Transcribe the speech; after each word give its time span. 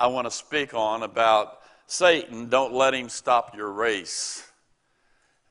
I 0.00 0.06
want 0.06 0.26
to 0.26 0.30
speak 0.30 0.72
on 0.72 1.02
about 1.02 1.60
Satan, 1.86 2.48
don't 2.48 2.72
let 2.72 2.94
him 2.94 3.10
stop 3.10 3.54
your 3.54 3.70
race. 3.70 4.50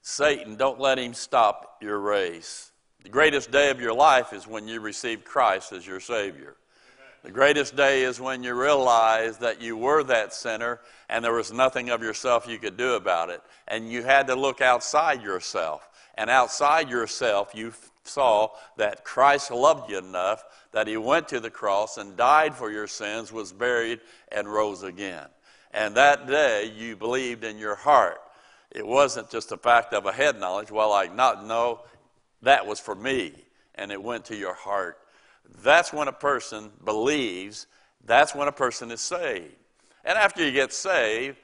Satan, 0.02 0.56
don't 0.56 0.80
let 0.80 0.98
him 0.98 1.14
stop 1.14 1.78
your 1.82 2.00
race. 2.00 2.72
The 3.04 3.10
greatest 3.10 3.52
day 3.52 3.70
of 3.70 3.80
your 3.80 3.94
life 3.94 4.34
is 4.34 4.48
when 4.48 4.68
you 4.68 4.80
receive 4.80 5.24
Christ 5.24 5.72
as 5.72 5.86
your 5.86 6.00
Savior. 6.00 6.56
The 7.24 7.30
greatest 7.30 7.76
day 7.76 8.02
is 8.02 8.20
when 8.20 8.42
you 8.42 8.60
realize 8.60 9.38
that 9.38 9.62
you 9.62 9.78
were 9.78 10.02
that 10.06 10.34
sinner 10.34 10.80
and 11.10 11.24
there 11.24 11.34
was 11.34 11.54
nothing 11.54 11.92
of 11.92 12.02
yourself 12.02 12.48
you 12.48 12.58
could 12.58 12.76
do 12.76 12.94
about 12.94 13.30
it. 13.30 13.44
And 13.68 13.92
you 13.92 14.02
had 14.02 14.26
to 14.28 14.36
look 14.36 14.62
outside 14.62 15.22
yourself. 15.22 15.88
And 16.16 16.28
outside 16.28 16.90
yourself, 16.90 17.52
you 17.54 17.72
saw 18.04 18.50
that 18.78 19.04
Christ 19.04 19.52
loved 19.52 19.90
you 19.90 19.98
enough 19.98 20.44
that 20.72 20.88
he 20.88 20.98
went 20.98 21.28
to 21.30 21.40
the 21.40 21.50
cross 21.50 21.98
and 21.98 22.16
died 22.16 22.56
for 22.56 22.72
your 22.72 22.88
sins, 22.88 23.32
was 23.32 23.52
buried, 23.52 24.00
and 24.32 24.52
rose 24.52 24.84
again. 24.84 25.28
And 25.72 25.96
that 25.96 26.28
day, 26.28 26.72
you 26.76 26.96
believed 26.96 27.44
in 27.44 27.58
your 27.58 27.76
heart. 27.76 28.22
It 28.72 28.86
wasn't 28.86 29.30
just 29.30 29.52
a 29.52 29.58
fact 29.58 29.94
of 29.94 30.06
a 30.06 30.12
head 30.12 30.40
knowledge. 30.40 30.72
Well, 30.72 30.94
I 30.94 31.08
not 31.08 31.46
know 31.46 31.82
that 32.42 32.66
was 32.66 32.80
for 32.80 32.96
me, 32.96 33.34
and 33.76 33.92
it 33.92 34.02
went 34.02 34.26
to 34.26 34.36
your 34.36 34.54
heart. 34.54 35.00
That's 35.64 35.92
when 35.92 36.08
a 36.08 36.14
person 36.14 36.72
believes, 36.86 37.68
that's 38.06 38.36
when 38.36 38.48
a 38.48 38.52
person 38.52 38.92
is 38.92 39.02
saved. 39.02 39.56
And 40.06 40.18
after 40.18 40.46
you 40.46 40.52
get 40.52 40.72
saved, 40.72 41.38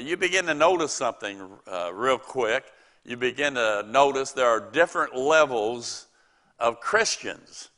you 0.00 0.16
begin 0.16 0.46
to 0.46 0.54
notice 0.54 0.92
something 0.92 1.40
uh, 1.66 1.92
real 1.92 2.18
quick. 2.18 2.64
You 3.06 3.16
begin 3.16 3.54
to 3.54 3.84
notice 3.88 4.32
there 4.32 4.48
are 4.48 4.58
different 4.58 5.14
levels 5.14 6.08
of 6.58 6.80
Christians. 6.80 7.68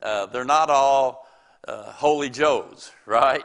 Uh, 0.00 0.26
they're 0.26 0.44
not 0.44 0.70
all 0.70 1.26
uh, 1.66 1.90
holy 1.90 2.30
Joes, 2.30 2.92
right? 3.04 3.44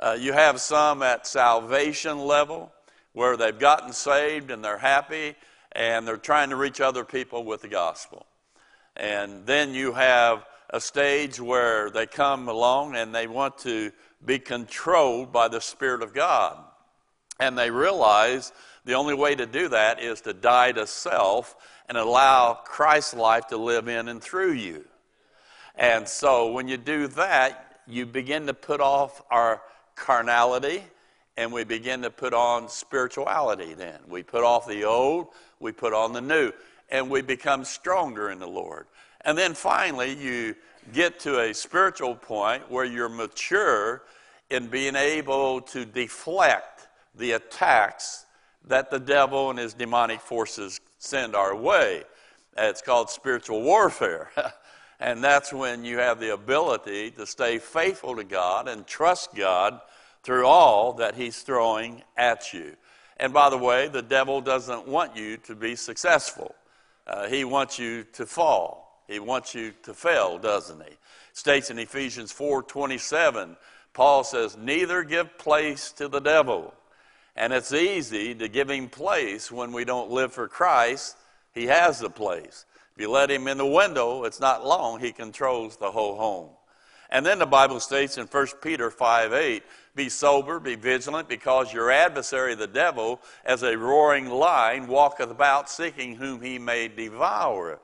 uh, 0.00 0.16
you 0.18 0.32
have 0.32 0.58
some 0.58 1.02
at 1.02 1.26
salvation 1.26 2.18
level 2.18 2.72
where 3.12 3.36
they've 3.36 3.58
gotten 3.58 3.92
saved 3.92 4.50
and 4.50 4.64
they're 4.64 4.78
happy 4.78 5.34
and 5.72 6.08
they're 6.08 6.16
trying 6.16 6.48
to 6.48 6.56
reach 6.56 6.80
other 6.80 7.04
people 7.04 7.44
with 7.44 7.60
the 7.60 7.68
gospel. 7.68 8.24
And 8.96 9.44
then 9.44 9.74
you 9.74 9.92
have 9.92 10.46
a 10.70 10.80
stage 10.80 11.38
where 11.40 11.90
they 11.90 12.06
come 12.06 12.48
along 12.48 12.96
and 12.96 13.14
they 13.14 13.26
want 13.26 13.58
to 13.58 13.92
be 14.24 14.38
controlled 14.38 15.30
by 15.30 15.48
the 15.48 15.60
Spirit 15.60 16.02
of 16.02 16.14
God. 16.14 16.56
And 17.38 17.58
they 17.58 17.70
realize 17.70 18.52
the 18.84 18.94
only 18.94 19.14
way 19.14 19.34
to 19.34 19.46
do 19.46 19.68
that 19.68 20.02
is 20.02 20.20
to 20.22 20.32
die 20.32 20.72
to 20.72 20.86
self 20.86 21.56
and 21.88 21.96
allow 21.96 22.54
Christ's 22.54 23.14
life 23.14 23.46
to 23.48 23.56
live 23.56 23.88
in 23.88 24.08
and 24.08 24.22
through 24.22 24.52
you. 24.52 24.84
And 25.74 26.06
so 26.06 26.52
when 26.52 26.68
you 26.68 26.76
do 26.76 27.08
that, 27.08 27.80
you 27.86 28.06
begin 28.06 28.46
to 28.46 28.54
put 28.54 28.80
off 28.80 29.22
our 29.30 29.62
carnality 29.94 30.82
and 31.36 31.52
we 31.52 31.64
begin 31.64 32.02
to 32.02 32.10
put 32.10 32.34
on 32.34 32.68
spirituality 32.68 33.74
then. 33.74 33.98
We 34.08 34.22
put 34.22 34.44
off 34.44 34.66
the 34.66 34.84
old, 34.84 35.28
we 35.60 35.72
put 35.72 35.94
on 35.94 36.12
the 36.12 36.20
new, 36.20 36.52
and 36.90 37.08
we 37.08 37.22
become 37.22 37.64
stronger 37.64 38.30
in 38.30 38.38
the 38.38 38.46
Lord. 38.46 38.86
And 39.22 39.38
then 39.38 39.54
finally, 39.54 40.14
you 40.14 40.54
get 40.92 41.20
to 41.20 41.40
a 41.40 41.54
spiritual 41.54 42.14
point 42.14 42.70
where 42.70 42.84
you're 42.84 43.08
mature 43.08 44.02
in 44.50 44.66
being 44.66 44.96
able 44.96 45.62
to 45.62 45.84
deflect 45.86 46.88
the 47.14 47.32
attacks 47.32 48.26
that 48.66 48.90
the 48.90 49.00
devil 49.00 49.50
and 49.50 49.58
his 49.58 49.74
demonic 49.74 50.20
forces 50.20 50.80
send 50.98 51.34
our 51.34 51.54
way. 51.54 52.04
It's 52.56 52.82
called 52.82 53.10
spiritual 53.10 53.62
warfare. 53.62 54.30
and 55.00 55.22
that's 55.22 55.52
when 55.52 55.84
you 55.84 55.98
have 55.98 56.20
the 56.20 56.32
ability 56.32 57.10
to 57.12 57.26
stay 57.26 57.58
faithful 57.58 58.16
to 58.16 58.24
God 58.24 58.68
and 58.68 58.86
trust 58.86 59.34
God 59.34 59.80
through 60.22 60.46
all 60.46 60.92
that 60.94 61.14
he's 61.14 61.42
throwing 61.42 62.02
at 62.16 62.52
you. 62.52 62.76
And 63.16 63.32
by 63.32 63.50
the 63.50 63.58
way, 63.58 63.88
the 63.88 64.02
devil 64.02 64.40
doesn't 64.40 64.86
want 64.86 65.16
you 65.16 65.36
to 65.38 65.54
be 65.54 65.76
successful. 65.76 66.54
Uh, 67.06 67.26
he 67.28 67.44
wants 67.44 67.78
you 67.78 68.04
to 68.12 68.26
fall. 68.26 69.02
He 69.08 69.18
wants 69.18 69.54
you 69.54 69.72
to 69.82 69.92
fail, 69.92 70.38
doesn't 70.38 70.80
he? 70.82 70.96
states 71.32 71.70
in 71.70 71.78
Ephesians 71.78 72.32
4:27, 72.32 73.56
Paul 73.92 74.24
says, 74.24 74.56
"Neither 74.56 75.02
give 75.02 75.38
place 75.38 75.92
to 75.92 76.08
the 76.08 76.20
devil." 76.20 76.74
And 77.36 77.52
it's 77.52 77.72
easy 77.72 78.34
to 78.34 78.48
give 78.48 78.70
him 78.70 78.88
place 78.88 79.50
when 79.50 79.72
we 79.72 79.84
don't 79.84 80.10
live 80.10 80.32
for 80.32 80.48
Christ. 80.48 81.16
He 81.54 81.66
has 81.66 81.98
the 81.98 82.10
place. 82.10 82.66
If 82.94 83.00
you 83.00 83.10
let 83.10 83.30
him 83.30 83.48
in 83.48 83.58
the 83.58 83.66
window, 83.66 84.24
it's 84.24 84.40
not 84.40 84.66
long, 84.66 85.00
he 85.00 85.12
controls 85.12 85.76
the 85.76 85.90
whole 85.90 86.16
home. 86.16 86.50
And 87.08 87.24
then 87.24 87.38
the 87.38 87.46
Bible 87.46 87.80
states 87.80 88.16
in 88.16 88.26
1 88.26 88.46
Peter 88.62 88.90
5 88.90 89.32
8, 89.32 89.62
be 89.94 90.08
sober, 90.08 90.58
be 90.58 90.74
vigilant, 90.74 91.28
because 91.28 91.72
your 91.72 91.90
adversary, 91.90 92.54
the 92.54 92.66
devil, 92.66 93.20
as 93.44 93.62
a 93.62 93.76
roaring 93.76 94.30
lion, 94.30 94.86
walketh 94.86 95.30
about 95.30 95.68
seeking 95.68 96.16
whom 96.16 96.40
he 96.40 96.58
may 96.58 96.88
devour. 96.88 97.80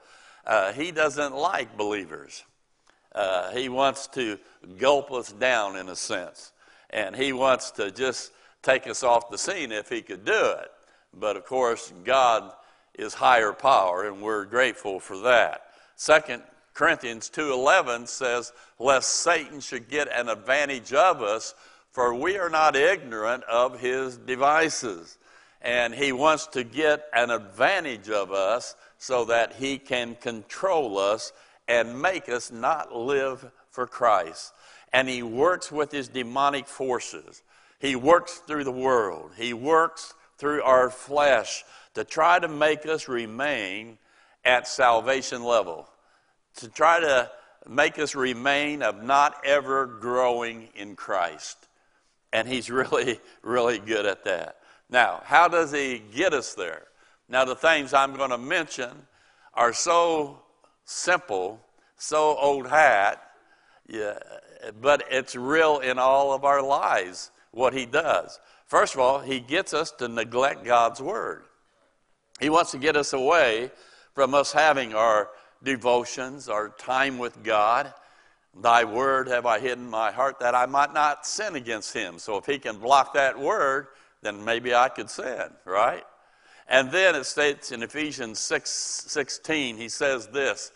Uh, 0.46 0.72
he 0.72 0.90
doesn't 0.90 1.34
like 1.34 1.76
believers. 1.76 2.44
Uh, 3.14 3.50
he 3.50 3.68
wants 3.68 4.06
to 4.06 4.38
gulp 4.78 5.12
us 5.12 5.30
down 5.32 5.76
in 5.76 5.90
a 5.90 5.96
sense. 5.96 6.52
And 6.90 7.14
he 7.14 7.34
wants 7.34 7.70
to 7.72 7.90
just 7.90 8.32
take 8.62 8.86
us 8.86 9.02
off 9.02 9.30
the 9.30 9.38
scene 9.38 9.72
if 9.72 9.88
he 9.88 10.02
could 10.02 10.24
do 10.24 10.52
it. 10.58 10.70
But 11.14 11.36
of 11.36 11.44
course, 11.44 11.92
God 12.04 12.52
is 12.94 13.14
higher 13.14 13.52
power, 13.52 14.06
and 14.06 14.20
we're 14.20 14.44
grateful 14.44 15.00
for 15.00 15.18
that. 15.18 15.72
Second 15.96 16.42
Corinthians 16.74 17.28
2:11 17.28 18.06
says, 18.06 18.52
"Lest 18.78 19.10
Satan 19.10 19.60
should 19.60 19.88
get 19.88 20.06
an 20.08 20.28
advantage 20.28 20.92
of 20.92 21.22
us, 21.22 21.54
for 21.90 22.14
we 22.14 22.38
are 22.38 22.50
not 22.50 22.76
ignorant 22.76 23.42
of 23.44 23.80
his 23.80 24.16
devices." 24.16 25.18
And 25.60 25.92
he 25.92 26.12
wants 26.12 26.46
to 26.48 26.62
get 26.62 27.08
an 27.12 27.30
advantage 27.30 28.10
of 28.10 28.32
us 28.32 28.76
so 28.96 29.24
that 29.24 29.54
he 29.54 29.78
can 29.78 30.14
control 30.14 30.98
us 30.98 31.32
and 31.66 32.00
make 32.00 32.28
us 32.28 32.52
not 32.52 32.94
live 32.94 33.50
for 33.70 33.86
Christ. 33.88 34.52
And 34.92 35.08
he 35.08 35.22
works 35.22 35.72
with 35.72 35.90
his 35.90 36.06
demonic 36.08 36.68
forces. 36.68 37.42
He 37.78 37.96
works 37.96 38.38
through 38.46 38.64
the 38.64 38.72
world. 38.72 39.32
He 39.36 39.52
works 39.52 40.14
through 40.36 40.62
our 40.62 40.90
flesh 40.90 41.64
to 41.94 42.04
try 42.04 42.38
to 42.38 42.48
make 42.48 42.86
us 42.86 43.08
remain 43.08 43.98
at 44.44 44.68
salvation 44.68 45.42
level 45.42 45.88
to 46.58 46.68
try 46.68 47.00
to 47.00 47.30
make 47.68 47.98
us 47.98 48.14
remain 48.14 48.82
of 48.82 49.02
not 49.02 49.36
ever 49.44 49.86
growing 49.86 50.68
in 50.74 50.96
Christ. 50.96 51.56
And 52.32 52.48
he's 52.48 52.70
really, 52.70 53.20
really 53.42 53.78
good 53.78 54.06
at 54.06 54.24
that. 54.24 54.56
Now, 54.90 55.22
how 55.24 55.48
does 55.48 55.72
he 55.72 56.02
get 56.14 56.32
us 56.32 56.54
there? 56.54 56.84
Now, 57.28 57.44
the 57.44 57.54
things 57.54 57.92
I'm 57.92 58.16
going 58.16 58.30
to 58.30 58.38
mention 58.38 58.90
are 59.52 59.72
so 59.72 60.40
simple, 60.84 61.60
so 61.96 62.36
old 62.36 62.66
hat, 62.66 63.22
yeah, 63.86 64.18
but 64.80 65.04
it's 65.10 65.36
real 65.36 65.80
in 65.80 65.98
all 65.98 66.32
of 66.32 66.44
our 66.44 66.62
lives 66.62 67.30
what 67.58 67.74
he 67.74 67.84
does. 67.84 68.38
First 68.66 68.94
of 68.94 69.00
all, 69.00 69.18
he 69.18 69.40
gets 69.40 69.74
us 69.74 69.90
to 69.92 70.08
neglect 70.08 70.64
God's 70.64 71.02
word. 71.02 71.44
He 72.40 72.48
wants 72.48 72.70
to 72.70 72.78
get 72.78 72.96
us 72.96 73.12
away 73.12 73.70
from 74.14 74.34
us 74.34 74.52
having 74.52 74.94
our 74.94 75.28
devotions, 75.62 76.48
our 76.48 76.70
time 76.70 77.18
with 77.18 77.42
God. 77.42 77.92
Thy 78.60 78.84
word 78.84 79.28
have 79.28 79.44
I 79.44 79.58
hidden 79.58 79.90
my 79.90 80.10
heart 80.10 80.38
that 80.40 80.54
I 80.54 80.66
might 80.66 80.94
not 80.94 81.26
sin 81.26 81.56
against 81.56 81.92
him. 81.92 82.18
So 82.18 82.36
if 82.36 82.46
he 82.46 82.58
can 82.58 82.78
block 82.78 83.14
that 83.14 83.38
word, 83.38 83.88
then 84.22 84.44
maybe 84.44 84.74
I 84.74 84.88
could 84.88 85.10
sin, 85.10 85.50
right? 85.64 86.04
And 86.68 86.90
then 86.90 87.14
it 87.14 87.24
states 87.24 87.72
in 87.72 87.82
Ephesians 87.82 88.38
6 88.38 88.70
16, 88.70 89.76
he 89.76 89.88
says 89.88 90.28
this 90.28 90.70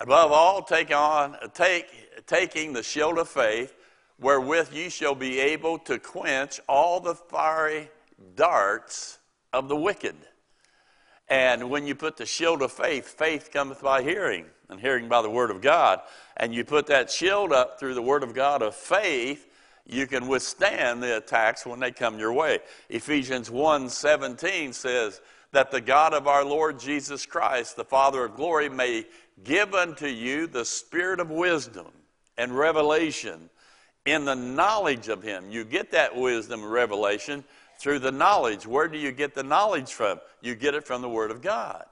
Above 0.00 0.32
all, 0.32 0.62
take 0.62 0.94
on, 0.94 1.36
take, 1.54 2.26
taking 2.26 2.72
the 2.72 2.82
shield 2.82 3.18
of 3.18 3.28
faith, 3.28 3.74
wherewith 4.20 4.72
ye 4.72 4.88
shall 4.88 5.14
be 5.14 5.38
able 5.38 5.78
to 5.78 5.98
quench 5.98 6.60
all 6.68 7.00
the 7.00 7.14
fiery 7.14 7.90
darts 8.34 9.18
of 9.52 9.68
the 9.68 9.76
wicked. 9.76 10.16
And 11.28 11.70
when 11.70 11.86
you 11.86 11.94
put 11.94 12.16
the 12.16 12.26
shield 12.26 12.62
of 12.62 12.72
faith, 12.72 13.06
faith 13.06 13.50
cometh 13.52 13.82
by 13.82 14.02
hearing, 14.02 14.46
and 14.68 14.80
hearing 14.80 15.08
by 15.08 15.22
the 15.22 15.30
word 15.30 15.50
of 15.50 15.60
God. 15.60 16.00
And 16.36 16.54
you 16.54 16.64
put 16.64 16.86
that 16.86 17.10
shield 17.10 17.52
up 17.52 17.78
through 17.78 17.94
the 17.94 18.02
word 18.02 18.22
of 18.22 18.34
God 18.34 18.62
of 18.62 18.74
faith, 18.74 19.46
you 19.86 20.06
can 20.06 20.28
withstand 20.28 21.02
the 21.02 21.16
attacks 21.16 21.64
when 21.64 21.80
they 21.80 21.90
come 21.90 22.18
your 22.18 22.32
way. 22.32 22.60
Ephesians 22.88 23.50
1:17 23.50 24.72
says 24.74 25.20
that 25.52 25.70
the 25.70 25.80
God 25.80 26.12
of 26.12 26.26
our 26.26 26.44
Lord 26.44 26.78
Jesus 26.78 27.24
Christ, 27.24 27.76
the 27.76 27.84
Father 27.84 28.24
of 28.24 28.36
glory, 28.36 28.68
may 28.68 29.06
give 29.44 29.74
unto 29.74 30.06
you 30.06 30.46
the 30.46 30.64
spirit 30.64 31.20
of 31.20 31.30
wisdom 31.30 31.86
and 32.36 32.56
revelation 32.56 33.48
in 34.12 34.24
the 34.24 34.34
knowledge 34.34 35.08
of 35.08 35.22
him. 35.22 35.50
You 35.50 35.64
get 35.64 35.90
that 35.92 36.16
wisdom 36.16 36.64
revelation 36.64 37.44
through 37.78 38.00
the 38.00 38.12
knowledge. 38.12 38.66
Where 38.66 38.88
do 38.88 38.98
you 38.98 39.12
get 39.12 39.34
the 39.34 39.42
knowledge 39.42 39.92
from? 39.92 40.20
You 40.40 40.54
get 40.54 40.74
it 40.74 40.86
from 40.86 41.02
the 41.02 41.08
Word 41.08 41.30
of 41.30 41.42
God. 41.42 41.84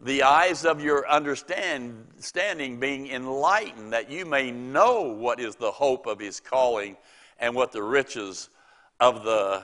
The 0.00 0.24
eyes 0.24 0.64
of 0.64 0.82
your 0.82 1.08
understanding 1.08 2.80
being 2.80 3.08
enlightened, 3.08 3.92
that 3.92 4.10
you 4.10 4.26
may 4.26 4.50
know 4.50 5.02
what 5.02 5.40
is 5.40 5.56
the 5.56 5.70
hope 5.70 6.06
of 6.06 6.18
His 6.18 6.40
calling 6.40 6.96
and 7.38 7.54
what 7.54 7.72
the 7.72 7.82
riches 7.82 8.50
of 9.00 9.24
the 9.24 9.62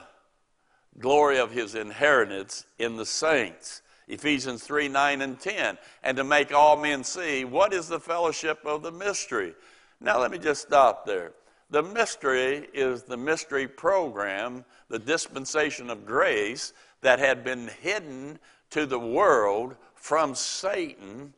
glory 0.98 1.38
of 1.38 1.52
his 1.52 1.74
inheritance 1.74 2.66
in 2.78 2.96
the 2.96 3.06
saints. 3.06 3.82
Ephesians 4.08 4.62
3 4.64 4.88
9 4.88 5.22
and 5.22 5.38
10. 5.38 5.78
And 6.02 6.16
to 6.16 6.24
make 6.24 6.52
all 6.52 6.76
men 6.76 7.04
see 7.04 7.44
what 7.44 7.72
is 7.72 7.88
the 7.88 8.00
fellowship 8.00 8.60
of 8.64 8.82
the 8.82 8.92
mystery. 8.92 9.54
Now, 10.00 10.20
let 10.20 10.30
me 10.30 10.38
just 10.38 10.62
stop 10.62 11.06
there. 11.06 11.32
The 11.70 11.82
mystery 11.82 12.68
is 12.74 13.04
the 13.04 13.16
mystery 13.16 13.68
program, 13.68 14.64
the 14.88 14.98
dispensation 14.98 15.88
of 15.88 16.04
grace 16.04 16.72
that 17.00 17.20
had 17.20 17.44
been 17.44 17.70
hidden 17.80 18.40
to 18.70 18.86
the 18.86 18.98
world 18.98 19.76
from 19.94 20.34
Satan 20.34 21.32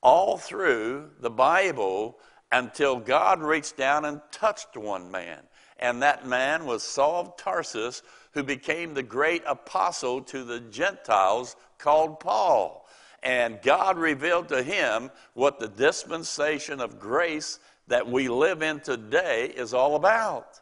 all 0.00 0.36
through 0.36 1.10
the 1.20 1.30
Bible 1.30 2.18
until 2.50 2.98
God 2.98 3.40
reached 3.40 3.76
down 3.76 4.04
and 4.04 4.20
touched 4.32 4.76
one 4.76 5.10
man. 5.10 5.40
And 5.78 6.02
that 6.02 6.26
man 6.26 6.66
was 6.66 6.82
Saul 6.82 7.20
of 7.20 7.36
Tarsus, 7.36 8.02
who 8.32 8.42
became 8.42 8.94
the 8.94 9.02
great 9.02 9.42
apostle 9.46 10.22
to 10.22 10.42
the 10.42 10.60
Gentiles 10.60 11.54
called 11.78 12.18
Paul. 12.18 12.86
And 13.22 13.60
God 13.62 13.98
revealed 13.98 14.48
to 14.48 14.62
him 14.62 15.10
what 15.34 15.58
the 15.58 15.68
dispensation 15.68 16.80
of 16.80 16.98
grace 16.98 17.58
that 17.88 18.08
we 18.08 18.28
live 18.28 18.62
in 18.62 18.80
today 18.80 19.52
is 19.54 19.74
all 19.74 19.96
about. 19.96 20.60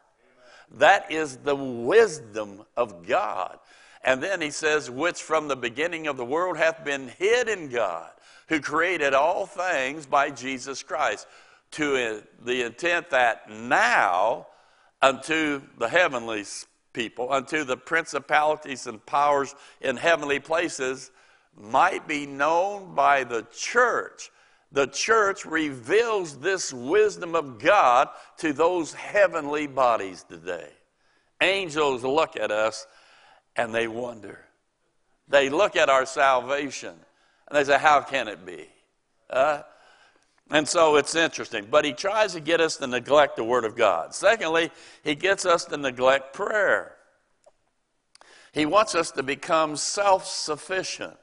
That 0.71 1.11
is 1.11 1.37
the 1.37 1.55
wisdom 1.55 2.63
of 2.75 3.07
God. 3.07 3.59
And 4.03 4.21
then 4.21 4.41
he 4.41 4.51
says, 4.51 4.89
which 4.89 5.21
from 5.21 5.47
the 5.47 5.55
beginning 5.55 6.07
of 6.07 6.17
the 6.17 6.25
world 6.25 6.57
hath 6.57 6.83
been 6.83 7.07
hid 7.07 7.47
in 7.47 7.69
God, 7.69 8.09
who 8.47 8.59
created 8.59 9.13
all 9.13 9.45
things 9.45 10.05
by 10.05 10.29
Jesus 10.29 10.83
Christ, 10.83 11.27
to 11.71 12.23
the 12.43 12.65
intent 12.65 13.09
that 13.09 13.49
now 13.49 14.47
unto 15.01 15.61
the 15.77 15.89
heavenly 15.89 16.45
people, 16.93 17.31
unto 17.31 17.63
the 17.63 17.77
principalities 17.77 18.87
and 18.87 19.05
powers 19.05 19.53
in 19.81 19.97
heavenly 19.97 20.39
places, 20.39 21.11
might 21.59 22.07
be 22.07 22.25
known 22.25 22.95
by 22.95 23.23
the 23.23 23.45
church. 23.53 24.31
The 24.71 24.87
church 24.87 25.45
reveals 25.45 26.37
this 26.39 26.73
wisdom 26.73 27.35
of 27.35 27.59
God 27.59 28.09
to 28.37 28.51
those 28.53 28.93
heavenly 28.93 29.67
bodies 29.67 30.25
today. 30.27 30.69
Angels 31.41 32.03
look 32.03 32.35
at 32.35 32.51
us 32.51 32.85
and 33.55 33.73
they 33.73 33.87
wonder. 33.87 34.39
They 35.29 35.49
look 35.49 35.75
at 35.75 35.89
our 35.89 36.05
salvation 36.05 36.93
and 37.47 37.57
they 37.57 37.63
say, 37.63 37.77
How 37.77 38.01
can 38.01 38.27
it 38.27 38.45
be? 38.45 38.67
Uh, 39.29 39.61
and 40.49 40.67
so 40.67 40.95
it's 40.95 41.15
interesting. 41.15 41.67
But 41.69 41.85
he 41.85 41.93
tries 41.93 42.33
to 42.33 42.39
get 42.39 42.61
us 42.61 42.77
to 42.77 42.87
neglect 42.87 43.35
the 43.35 43.43
Word 43.43 43.65
of 43.65 43.75
God. 43.75 44.13
Secondly, 44.13 44.71
he 45.03 45.15
gets 45.15 45.45
us 45.45 45.65
to 45.65 45.77
neglect 45.77 46.33
prayer. 46.33 46.95
He 48.53 48.65
wants 48.65 48.95
us 48.95 49.11
to 49.11 49.23
become 49.23 49.75
self 49.75 50.25
sufficient. 50.25 51.17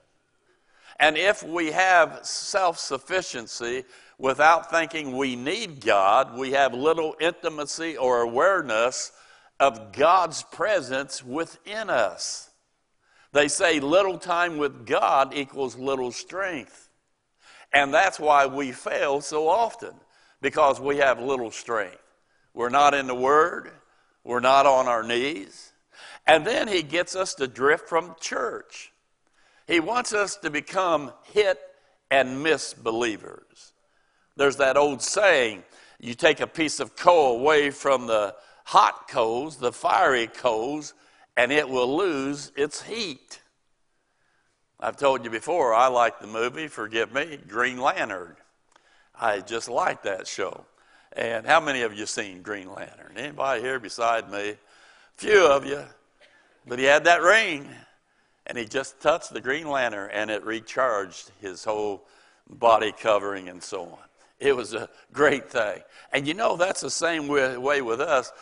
And 0.99 1.17
if 1.17 1.43
we 1.43 1.73
have 1.73 2.21
self 2.23 2.79
sufficiency 2.79 3.85
without 4.19 4.71
thinking 4.71 5.17
we 5.17 5.37
need 5.37 5.81
God, 5.81 6.37
we 6.37 6.53
have 6.53 6.73
little 6.73 7.17
intimacy 7.21 7.97
or 7.97 8.21
awareness 8.21 9.13
of 9.59 9.93
God's 9.93 10.43
presence 10.45 11.25
within 11.25 11.91
us. 11.91 12.51
They 13.33 13.49
say 13.49 13.81
little 13.81 14.19
time 14.19 14.59
with 14.59 14.87
God 14.87 15.35
equals 15.35 15.77
little 15.77 16.13
strength. 16.13 16.89
And 17.73 17.93
that's 17.93 18.21
why 18.21 18.47
we 18.47 18.71
fail 18.71 19.21
so 19.21 19.49
often, 19.49 19.93
because 20.41 20.81
we 20.81 20.99
have 20.99 21.21
little 21.21 21.51
strength. 21.51 21.99
We're 22.55 22.69
not 22.69 22.95
in 22.95 23.09
the 23.09 23.15
Word, 23.15 23.73
we're 24.23 24.39
not 24.39 24.67
on 24.67 24.87
our 24.87 25.03
knees. 25.03 25.73
And 26.27 26.47
then 26.47 26.69
he 26.69 26.83
gets 26.83 27.17
us 27.17 27.35
to 27.35 27.49
drift 27.49 27.89
from 27.89 28.15
church. 28.21 28.93
He 29.67 29.81
wants 29.81 30.13
us 30.13 30.37
to 30.37 30.51
become 30.51 31.13
hit 31.25 31.59
and 32.11 32.43
miss 32.43 32.75
believers. 32.75 33.73
There's 34.37 34.57
that 34.57 34.77
old 34.77 35.03
saying 35.03 35.63
you 35.99 36.15
take 36.15 36.41
a 36.41 36.47
piece 36.47 36.81
of 36.81 36.97
coal 36.97 37.39
away 37.39 37.71
from 37.71 38.07
the 38.07 38.35
hot 38.65 39.09
coals, 39.09 39.57
the 39.57 39.73
fiery 39.73 40.27
coals, 40.27 40.95
and 41.37 41.51
it 41.51 41.69
will 41.69 41.97
lose 41.97 42.53
its 42.57 42.83
heat. 42.83 43.41
I've 44.81 44.97
told 44.97 45.25
you 45.25 45.31
before, 45.31 45.73
I 45.73 45.87
like 45.87 46.21
the 46.21 46.27
movie, 46.27 46.69
forgive 46.69 47.13
me, 47.13 47.39
Green 47.49 47.79
Lantern. 47.79 48.37
I 49.19 49.41
just 49.41 49.69
like 49.69 50.03
that 50.03 50.27
show. 50.27 50.67
And 51.17 51.47
how 51.47 51.61
many 51.61 51.83
of 51.83 51.95
you 51.95 52.07
seen 52.07 52.43
Green 52.43 52.73
Lantern? 52.73 53.13
Anybody 53.17 53.63
here 53.63 53.79
beside 53.79 54.31
me? 54.31 54.57
Few 55.17 55.47
of 55.47 55.65
you. 55.65 55.85
But 56.67 56.79
he 56.79 56.85
had 56.85 57.05
that 57.05 57.23
ring, 57.23 57.69
and 58.47 58.59
he 58.59 58.65
just 58.65 59.01
touched 59.01 59.33
the 59.33 59.41
Green 59.41 59.69
Lantern, 59.69 60.11
and 60.13 60.31
it 60.31 60.45
recharged 60.45 61.31
his 61.41 61.65
whole 61.65 62.07
body 62.49 62.93
covering 62.93 63.49
and 63.49 63.63
so 63.63 63.83
on. 63.83 63.99
It 64.39 64.55
was 64.55 64.75
a 64.75 64.89
great 65.13 65.51
thing. 65.51 65.81
And 66.13 66.27
you 66.27 66.35
know, 66.35 66.57
that's 66.57 66.81
the 66.81 66.91
same 66.91 67.29
way, 67.29 67.81
with 67.81 68.01
us 68.01 68.33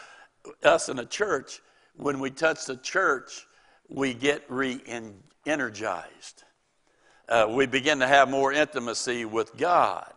us 0.65 0.89
in 0.89 0.99
a 0.99 1.07
church, 1.07 1.61
when 1.97 2.19
we 2.19 2.31
touch 2.31 2.67
the 2.67 2.77
church, 2.77 3.47
we 3.89 4.15
get 4.15 4.43
re 4.49 4.81
energized. 5.47 6.43
Uh, 7.29 7.47
we 7.49 7.67
begin 7.67 8.01
to 8.01 8.07
have 8.07 8.29
more 8.29 8.53
intimacy 8.53 9.25
with 9.25 9.57
God, 9.57 10.13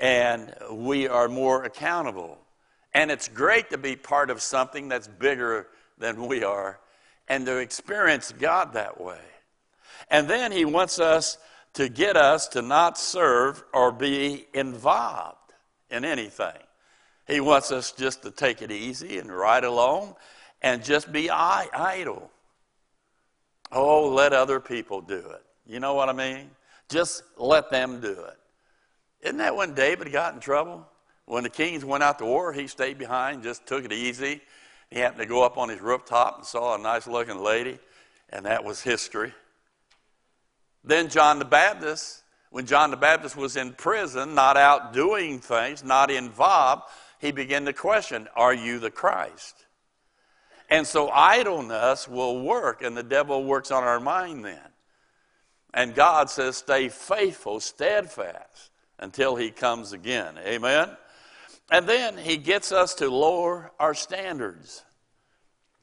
and 0.00 0.52
we 0.72 1.06
are 1.06 1.28
more 1.28 1.64
accountable. 1.64 2.38
And 2.92 3.10
it's 3.10 3.28
great 3.28 3.70
to 3.70 3.78
be 3.78 3.94
part 3.94 4.30
of 4.30 4.42
something 4.42 4.88
that's 4.88 5.06
bigger 5.06 5.68
than 5.98 6.26
we 6.26 6.42
are 6.42 6.80
and 7.28 7.46
to 7.46 7.56
experience 7.58 8.32
God 8.32 8.72
that 8.74 9.00
way. 9.00 9.20
And 10.10 10.28
then 10.28 10.52
He 10.52 10.64
wants 10.64 10.98
us 10.98 11.38
to 11.74 11.88
get 11.88 12.16
us 12.16 12.48
to 12.48 12.62
not 12.62 12.98
serve 12.98 13.62
or 13.72 13.92
be 13.92 14.46
involved 14.54 15.36
in 15.90 16.04
anything. 16.04 16.56
He 17.26 17.40
wants 17.40 17.70
us 17.70 17.92
just 17.92 18.22
to 18.22 18.30
take 18.30 18.62
it 18.62 18.70
easy 18.70 19.18
and 19.18 19.30
ride 19.30 19.64
along 19.64 20.16
and 20.62 20.82
just 20.82 21.12
be 21.12 21.30
idle. 21.30 22.30
Oh, 23.70 24.08
let 24.08 24.32
other 24.32 24.60
people 24.60 25.02
do 25.02 25.18
it. 25.18 25.42
You 25.66 25.78
know 25.78 25.94
what 25.94 26.08
I 26.08 26.14
mean? 26.14 26.50
Just 26.88 27.22
let 27.36 27.70
them 27.70 28.00
do 28.00 28.12
it. 28.12 28.38
Isn't 29.20 29.36
that 29.38 29.54
when 29.54 29.74
David 29.74 30.10
got 30.10 30.32
in 30.32 30.40
trouble? 30.40 30.86
When 31.26 31.42
the 31.42 31.50
kings 31.50 31.84
went 31.84 32.02
out 32.02 32.18
to 32.20 32.24
war, 32.24 32.54
he 32.54 32.66
stayed 32.66 32.96
behind, 32.96 33.42
just 33.42 33.66
took 33.66 33.84
it 33.84 33.92
easy. 33.92 34.40
He 34.90 35.00
happened 35.00 35.20
to 35.20 35.26
go 35.26 35.42
up 35.44 35.58
on 35.58 35.68
his 35.68 35.80
rooftop 35.80 36.38
and 36.38 36.46
saw 36.46 36.74
a 36.74 36.78
nice 36.78 37.06
looking 37.06 37.42
lady, 37.42 37.78
and 38.30 38.46
that 38.46 38.64
was 38.64 38.80
history. 38.80 39.32
Then 40.82 41.08
John 41.08 41.38
the 41.38 41.44
Baptist, 41.44 42.22
when 42.50 42.66
John 42.66 42.90
the 42.90 42.96
Baptist 42.96 43.36
was 43.36 43.56
in 43.56 43.74
prison, 43.74 44.34
not 44.34 44.56
out 44.56 44.92
doing 44.92 45.40
things, 45.40 45.84
not 45.84 46.10
involved, 46.10 46.84
he 47.18 47.32
began 47.32 47.66
to 47.66 47.72
question 47.72 48.28
Are 48.34 48.54
you 48.54 48.78
the 48.78 48.90
Christ? 48.90 49.66
And 50.70 50.86
so 50.86 51.10
idleness 51.10 52.08
will 52.08 52.42
work, 52.42 52.82
and 52.82 52.96
the 52.96 53.02
devil 53.02 53.44
works 53.44 53.70
on 53.70 53.84
our 53.84 54.00
mind 54.00 54.44
then. 54.44 54.60
And 55.74 55.94
God 55.94 56.30
says, 56.30 56.56
Stay 56.56 56.88
faithful, 56.88 57.60
steadfast 57.60 58.70
until 58.98 59.36
he 59.36 59.50
comes 59.50 59.92
again. 59.92 60.38
Amen? 60.38 60.90
And 61.70 61.86
then 61.86 62.16
he 62.16 62.36
gets 62.36 62.72
us 62.72 62.94
to 62.94 63.10
lower 63.10 63.72
our 63.78 63.94
standards. 63.94 64.84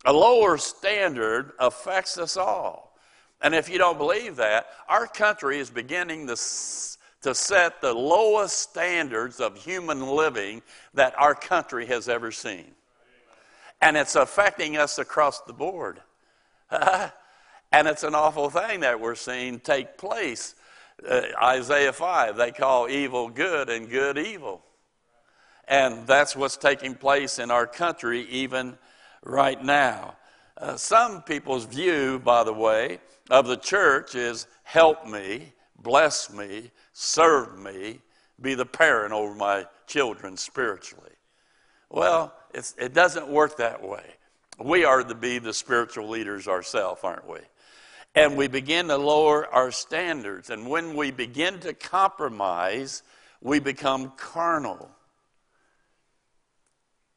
A 0.06 0.13
lower 0.13 0.58
standard 0.58 1.51
affects 1.60 2.18
us 2.18 2.38
all. 2.38 2.98
And 3.42 3.54
if 3.54 3.70
you 3.70 3.77
don't 3.77 3.98
believe 3.98 4.38
that, 4.38 4.68
our 4.88 5.08
country 5.08 5.60
is 5.60 5.70
beginning 5.70 6.27
to 6.27 6.36
to 7.25 7.34
set 7.34 7.82
the 7.82 7.92
lowest 7.92 8.60
standards 8.60 9.39
of 9.39 9.58
human 9.58 10.06
living 10.06 10.62
that 10.94 11.12
our 11.18 11.34
country 11.34 11.88
has 11.88 12.08
ever 12.08 12.32
seen. 12.32 12.68
And 13.82 13.98
it's 13.98 14.15
affecting 14.15 14.77
us 14.77 15.00
across 15.00 15.42
the 15.42 15.51
board. 15.51 16.01
and 16.70 17.12
it's 17.88 18.04
an 18.04 18.13
awful 18.13 18.51
thing 18.51 18.82
that 18.82 19.00
we're 19.00 19.15
seeing 19.15 19.60
take 19.60 19.98
place. 19.98 20.54
Uh, 21.04 21.24
Isaiah 21.42 21.94
5, 21.94 22.38
they 22.38 22.51
call 22.51 22.88
evil 22.88 23.30
good 23.30 23.72
and 23.72 23.89
good 23.89 24.20
evil. 24.20 24.63
And 25.68 26.06
that's 26.06 26.36
what's 26.36 26.58
taking 26.58 26.96
place 26.96 27.40
in 27.40 27.52
our 27.52 27.66
country 27.66 28.28
even 28.30 28.78
right 29.24 29.62
now. 29.64 30.16
Uh, 30.58 30.78
some 30.78 31.22
people's 31.24 31.66
view, 31.66 32.20
by 32.20 32.44
the 32.44 32.54
way, 32.54 33.00
of 33.30 33.48
the 33.48 33.58
church 33.58 34.16
is 34.16 34.48
help 34.64 35.08
me, 35.08 35.52
bless 35.82 36.32
me, 36.32 36.72
serve 36.94 37.60
me, 37.60 38.00
be 38.42 38.54
the 38.54 38.66
parent 38.66 39.14
over 39.14 39.34
my 39.34 39.66
children 39.88 40.38
spiritually. 40.38 41.12
Well, 41.90 42.34
it 42.54 42.94
doesn't 42.94 43.28
work 43.28 43.58
that 43.58 43.84
way. 43.84 44.04
We 44.64 44.86
are 44.86 45.04
to 45.04 45.16
be 45.16 45.40
the 45.40 45.54
spiritual 45.54 46.10
leaders 46.10 46.48
ourselves, 46.48 47.02
aren't 47.04 47.28
we? 47.28 47.40
And 48.16 48.38
we 48.38 48.48
begin 48.48 48.88
to 48.88 48.98
lower 48.98 49.46
our 49.54 49.72
standards. 49.72 50.50
And 50.50 50.68
when 50.70 50.96
we 50.96 51.12
begin 51.12 51.60
to 51.62 51.74
compromise, 51.74 53.04
we 53.42 53.60
become 53.60 54.14
carnal. 54.16 54.90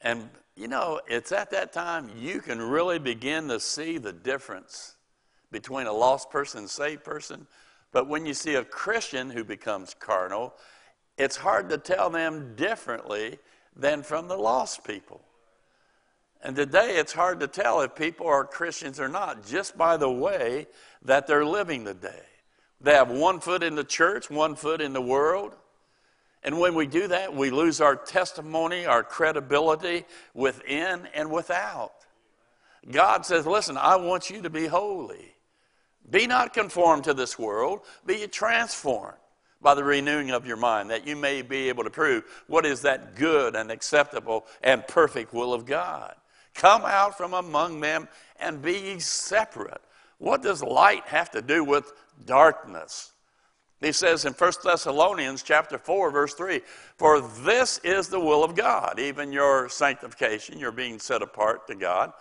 And 0.00 0.28
you 0.56 0.66
know, 0.66 1.00
it's 1.06 1.30
at 1.30 1.50
that 1.50 1.72
time 1.72 2.10
you 2.16 2.40
can 2.40 2.60
really 2.60 2.98
begin 2.98 3.48
to 3.48 3.60
see 3.60 3.98
the 3.98 4.12
difference 4.12 4.96
between 5.52 5.86
a 5.86 5.92
lost 5.92 6.30
person 6.30 6.60
and 6.60 6.70
saved 6.70 7.04
person. 7.04 7.46
But 7.92 8.08
when 8.08 8.26
you 8.26 8.34
see 8.34 8.56
a 8.56 8.64
Christian 8.64 9.30
who 9.30 9.44
becomes 9.44 9.94
carnal, 9.94 10.54
it's 11.16 11.36
hard 11.36 11.70
to 11.70 11.78
tell 11.78 12.10
them 12.10 12.54
differently 12.56 13.38
than 13.74 14.02
from 14.02 14.28
the 14.28 14.36
lost 14.36 14.84
people. 14.84 15.20
And 16.42 16.54
today 16.54 16.96
it's 16.96 17.12
hard 17.12 17.40
to 17.40 17.48
tell 17.48 17.80
if 17.80 17.94
people 17.94 18.26
are 18.26 18.44
Christians 18.44 19.00
or 19.00 19.08
not 19.08 19.46
just 19.46 19.76
by 19.76 19.96
the 19.96 20.10
way 20.10 20.66
that 21.02 21.26
they're 21.26 21.44
living 21.44 21.84
today. 21.84 22.22
They 22.80 22.94
have 22.94 23.10
one 23.10 23.40
foot 23.40 23.62
in 23.62 23.74
the 23.74 23.84
church, 23.84 24.30
one 24.30 24.54
foot 24.54 24.80
in 24.80 24.92
the 24.92 25.02
world. 25.02 25.54
And 26.42 26.58
when 26.58 26.74
we 26.74 26.86
do 26.86 27.08
that, 27.08 27.34
we 27.34 27.50
lose 27.50 27.80
our 27.80 27.96
testimony, 27.96 28.86
our 28.86 29.02
credibility 29.02 30.04
within 30.34 31.08
and 31.14 31.30
without. 31.30 31.92
God 32.90 33.26
says, 33.26 33.46
Listen, 33.46 33.76
I 33.76 33.96
want 33.96 34.30
you 34.30 34.42
to 34.42 34.50
be 34.50 34.66
holy. 34.66 35.34
Be 36.10 36.26
not 36.26 36.54
conformed 36.54 37.04
to 37.04 37.14
this 37.14 37.38
world, 37.38 37.80
be 38.06 38.26
transformed 38.26 39.18
by 39.60 39.74
the 39.74 39.84
renewing 39.84 40.30
of 40.30 40.46
your 40.46 40.56
mind, 40.56 40.90
that 40.90 41.06
you 41.06 41.16
may 41.16 41.42
be 41.42 41.68
able 41.68 41.84
to 41.84 41.90
prove 41.90 42.24
what 42.46 42.64
is 42.64 42.82
that 42.82 43.16
good 43.16 43.56
and 43.56 43.70
acceptable 43.70 44.46
and 44.62 44.86
perfect 44.86 45.34
will 45.34 45.52
of 45.52 45.66
God. 45.66 46.14
Come 46.54 46.82
out 46.84 47.18
from 47.18 47.34
among 47.34 47.80
them 47.80 48.08
and 48.38 48.62
be 48.62 48.98
separate. 49.00 49.80
What 50.18 50.42
does 50.42 50.62
light 50.62 51.04
have 51.06 51.30
to 51.32 51.42
do 51.42 51.62
with 51.62 51.92
darkness? 52.24 53.12
He 53.80 53.92
says 53.92 54.24
in 54.24 54.32
1 54.32 54.52
Thessalonians 54.64 55.42
chapter 55.42 55.78
4 55.78 56.10
verse 56.10 56.34
3, 56.34 56.62
"For 56.96 57.20
this 57.20 57.78
is 57.84 58.08
the 58.08 58.18
will 58.18 58.42
of 58.42 58.56
God, 58.56 58.98
even 58.98 59.32
your 59.32 59.68
sanctification, 59.68 60.58
your 60.58 60.72
being 60.72 60.98
set 60.98 61.22
apart 61.22 61.66
to 61.68 61.76
God, 61.76 62.12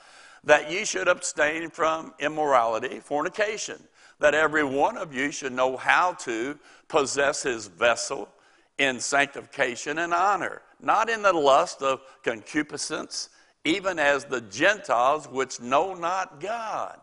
that 0.44 0.70
ye 0.70 0.86
should 0.86 1.08
abstain 1.08 1.70
from 1.72 2.14
immorality, 2.20 3.00
fornication, 3.00 3.88
that 4.20 4.36
every 4.36 4.64
one 4.64 4.98
of 4.98 5.14
you 5.14 5.32
should 5.32 5.52
know 5.52 5.78
how 5.78 6.14
to 6.14 6.60
possess 6.88 7.44
his 7.44 7.68
vessel 7.68 8.30
in 8.78 9.00
sanctification 9.00 9.98
and 9.98 10.14
honor, 10.14 10.62
not 10.80 11.10
in 11.10 11.24
the 11.24 11.34
lust 11.34 11.82
of 11.82 12.02
concupiscence, 12.24 13.30
even 13.64 13.98
as 13.98 14.26
the 14.26 14.42
Gentiles 14.42 15.28
which 15.28 15.60
know 15.60 15.96
not 15.96 16.40
God. 16.40 17.00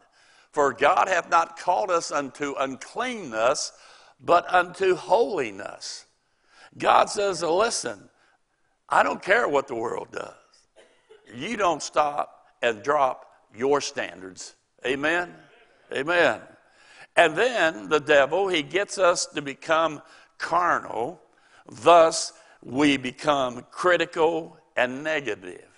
For 0.52 0.72
God 0.72 1.08
hath 1.08 1.28
not 1.28 1.58
called 1.58 1.90
us 1.90 2.12
unto 2.12 2.54
uncleanness, 2.54 3.72
but 4.24 4.52
unto 4.52 4.94
holiness. 4.94 6.06
God 6.78 7.10
says, 7.10 7.42
listen, 7.42 8.08
I 8.88 9.02
don't 9.02 9.22
care 9.22 9.48
what 9.48 9.68
the 9.68 9.74
world 9.74 10.08
does. 10.12 10.34
You 11.34 11.56
don't 11.56 11.82
stop 11.82 12.46
and 12.62 12.82
drop 12.82 13.26
your 13.54 13.80
standards. 13.80 14.54
Amen? 14.86 15.34
Amen. 15.92 16.40
And 17.16 17.36
then 17.36 17.88
the 17.88 18.00
devil, 18.00 18.48
he 18.48 18.62
gets 18.62 18.98
us 18.98 19.26
to 19.26 19.42
become 19.42 20.02
carnal. 20.38 21.20
Thus, 21.68 22.32
we 22.62 22.96
become 22.96 23.64
critical 23.70 24.56
and 24.76 25.04
negative. 25.04 25.68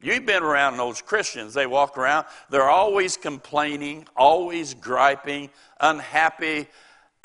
You've 0.00 0.26
been 0.26 0.42
around 0.42 0.76
those 0.76 1.00
Christians. 1.00 1.54
They 1.54 1.66
walk 1.66 1.96
around, 1.96 2.26
they're 2.50 2.68
always 2.68 3.16
complaining, 3.16 4.06
always 4.16 4.74
griping, 4.74 5.50
unhappy 5.80 6.68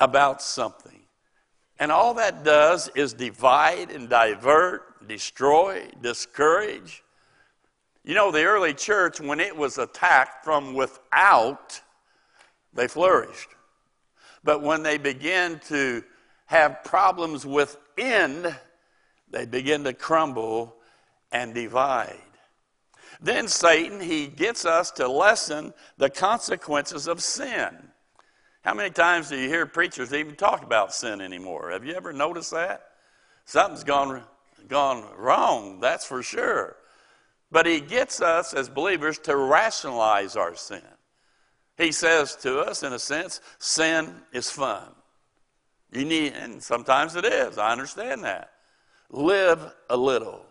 about 0.02 0.42
something. 0.42 0.98
And 1.78 1.92
all 1.92 2.14
that 2.14 2.42
does 2.42 2.90
is 2.96 3.14
divide 3.14 3.92
and 3.92 4.08
divert, 4.08 5.06
destroy, 5.08 5.88
discourage. 6.02 7.04
You 8.04 8.16
know, 8.16 8.32
the 8.32 8.42
early 8.42 8.74
church, 8.74 9.20
when 9.20 9.38
it 9.38 9.56
was 9.56 9.78
attacked 9.78 10.44
from 10.44 10.74
without, 10.74 11.80
they 12.74 12.88
flourished. 12.88 13.50
But 14.42 14.60
when 14.60 14.82
they 14.82 14.98
began 14.98 15.60
to 15.68 16.02
have 16.46 16.82
problems 16.82 17.46
within, 17.46 18.56
they 19.30 19.46
begin 19.46 19.84
to 19.84 19.92
crumble 19.92 20.74
and 21.30 21.54
divide. 21.54 22.18
Then 23.20 23.46
Satan, 23.46 24.00
he 24.00 24.26
gets 24.26 24.64
us 24.64 24.90
to 24.92 25.06
lessen 25.06 25.72
the 25.96 26.10
consequences 26.10 27.06
of 27.06 27.22
sin. 27.22 27.91
How 28.62 28.74
many 28.74 28.90
times 28.90 29.28
do 29.28 29.36
you 29.36 29.48
hear 29.48 29.66
preachers 29.66 30.12
even 30.12 30.36
talk 30.36 30.62
about 30.62 30.94
sin 30.94 31.20
anymore? 31.20 31.70
Have 31.72 31.84
you 31.84 31.94
ever 31.94 32.12
noticed 32.12 32.52
that? 32.52 32.84
Something's 33.44 33.82
gone, 33.82 34.22
gone 34.68 35.04
wrong, 35.16 35.80
that's 35.80 36.04
for 36.04 36.22
sure. 36.22 36.76
But 37.50 37.66
he 37.66 37.80
gets 37.80 38.22
us 38.22 38.54
as 38.54 38.68
believers 38.68 39.18
to 39.20 39.36
rationalize 39.36 40.36
our 40.36 40.54
sin. 40.54 40.82
He 41.76 41.90
says 41.90 42.36
to 42.36 42.60
us, 42.60 42.84
in 42.84 42.92
a 42.92 42.98
sense, 42.98 43.40
sin 43.58 44.14
is 44.32 44.48
fun. 44.48 44.88
You 45.90 46.04
need, 46.04 46.34
and 46.34 46.62
sometimes 46.62 47.16
it 47.16 47.24
is, 47.24 47.58
I 47.58 47.72
understand 47.72 48.22
that. 48.24 48.52
Live 49.10 49.74
a 49.90 49.96
little. 49.96 50.46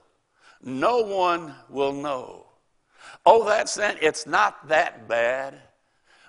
No 0.61 0.99
one 0.99 1.55
will 1.69 1.93
know. 1.93 2.45
Oh, 3.25 3.45
that 3.45 3.69
sin, 3.69 3.97
it's 4.01 4.27
not 4.27 4.67
that 4.67 5.07
bad. 5.07 5.59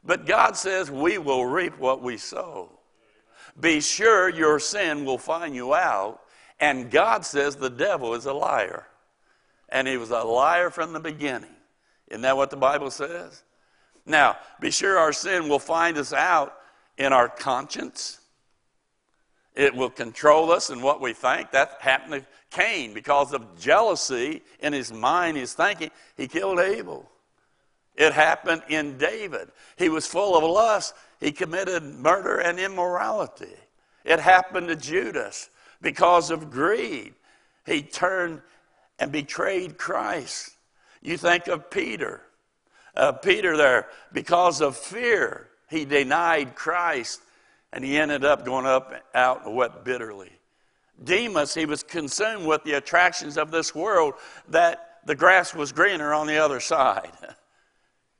But 0.05 0.27
God 0.27 0.57
says 0.57 0.91
we 0.91 1.19
will 1.19 1.47
reap 1.47 1.79
what 1.79 2.03
we 2.03 2.17
sow. 2.17 2.71
Be 3.59 3.81
sure 3.81 4.29
your 4.29 4.59
sin 4.59 5.05
will 5.05 5.19
find 5.19 5.55
you 5.55 5.75
out. 5.75 6.21
And 6.59 6.91
God 6.91 7.25
says 7.25 7.57
the 7.57 7.71
devil 7.71 8.15
is 8.15 8.27
a 8.27 8.33
liar. 8.33 8.87
And 9.69 9.87
he 9.87 9.97
was 9.97 10.11
a 10.11 10.23
liar 10.23 10.71
from 10.71 10.93
the 10.93 11.01
beginning. 11.01 11.55
Isn't 12.09 12.23
that 12.23 12.37
what 12.37 12.51
the 12.51 12.57
Bible 12.57 12.91
says? 12.91 13.43
Now, 14.05 14.37
be 14.61 14.71
sure 14.71 14.99
our 14.99 15.13
sin 15.13 15.49
will 15.49 15.59
find 15.59 15.97
us 15.97 16.13
out 16.13 16.57
in 16.99 17.13
our 17.13 17.29
conscience. 17.29 18.21
It 19.55 19.75
will 19.75 19.91
control 19.91 20.51
us 20.51 20.71
in 20.71 20.83
what 20.83 21.01
we 21.01 21.13
think. 21.13 21.51
That 21.53 21.77
happened 21.81 22.23
to 22.23 22.27
Cain 22.51 22.95
because 22.95 23.33
of 23.33 23.59
jealousy 23.59 24.43
in 24.61 24.73
his 24.73 24.93
mind, 24.93 25.37
his 25.37 25.55
thinking. 25.55 25.91
He 26.17 26.27
killed 26.27 26.59
Abel. 26.59 27.09
It 27.97 28.13
happened 28.13 28.63
in 28.69 28.97
David. 28.99 29.51
He 29.77 29.89
was 29.89 30.07
full 30.07 30.37
of 30.37 30.45
lust. 30.45 30.95
He 31.21 31.33
committed 31.33 31.83
murder 31.83 32.39
and 32.39 32.59
immorality. 32.59 33.55
It 34.05 34.19
happened 34.19 34.69
to 34.69 34.77
Judas 34.77 35.51
because 35.81 36.31
of 36.31 36.51
greed. 36.51 37.15
He 37.67 37.83
turned 37.83 38.41
and 38.99 39.13
betrayed 39.13 39.79
Christ. 39.79 40.53
You 41.01 41.17
think 41.17 41.49
of 41.49 41.71
Peter. 41.71 42.23
Uh, 42.95 43.13
Peter 43.13 43.57
there, 43.57 43.89
because 44.13 44.61
of 44.61 44.77
fear, 44.77 45.49
he 45.69 45.85
denied 45.85 46.55
Christ 46.55 47.23
and 47.73 47.85
he 47.85 47.97
ended 47.97 48.25
up 48.25 48.45
going 48.45 48.67
up 48.67 48.93
out 49.15 49.47
and 49.47 49.57
wept 49.57 49.85
bitterly. 49.85 50.31
Demas, 51.03 51.55
he 51.55 51.65
was 51.65 51.83
consumed 51.83 52.47
with 52.47 52.63
the 52.65 52.75
attractions 52.75 53.39
of 53.39 53.51
this 53.51 53.75
world 53.75 54.15
that 54.49 55.01
the 55.07 55.15
grass 55.15 55.55
was 55.55 55.73
greener 55.73 56.13
on 56.13 56.27
the 56.27 56.37
other 56.37 56.61
side. 56.61 57.11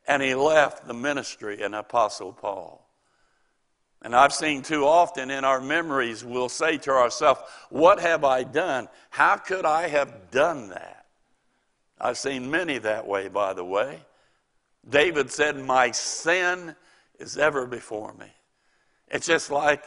and 0.07 0.23
he 0.23 0.35
left 0.35 0.87
the 0.87 0.95
ministry 0.95 1.63
and 1.63 1.75
Apostle 1.75 2.33
Paul. 2.33 2.87
And 4.03 4.17
I've 4.17 4.33
seen 4.33 4.63
too 4.63 4.85
often 4.85 5.31
in 5.31 5.45
our 5.45 5.61
memories, 5.61 6.25
we'll 6.25 6.49
say 6.49 6.77
to 6.79 6.91
ourselves, 6.91 7.41
What 7.71 8.01
have 8.01 8.25
I 8.25 8.43
done? 8.43 8.89
How 9.11 9.37
could 9.37 9.65
I 9.65 9.87
have 9.89 10.31
done 10.31 10.71
that? 10.71 11.07
I've 12.01 12.19
seen 12.19 12.51
many 12.51 12.79
that 12.79 13.07
way, 13.07 13.29
by 13.29 13.53
the 13.53 13.65
way. 13.65 14.01
David 14.89 15.31
said, 15.31 15.57
My 15.57 15.93
sin 15.93 16.75
is 17.21 17.39
ever 17.39 17.65
before 17.67 18.13
me. 18.15 18.27
It's 19.07 19.27
just 19.27 19.53
like 19.53 19.85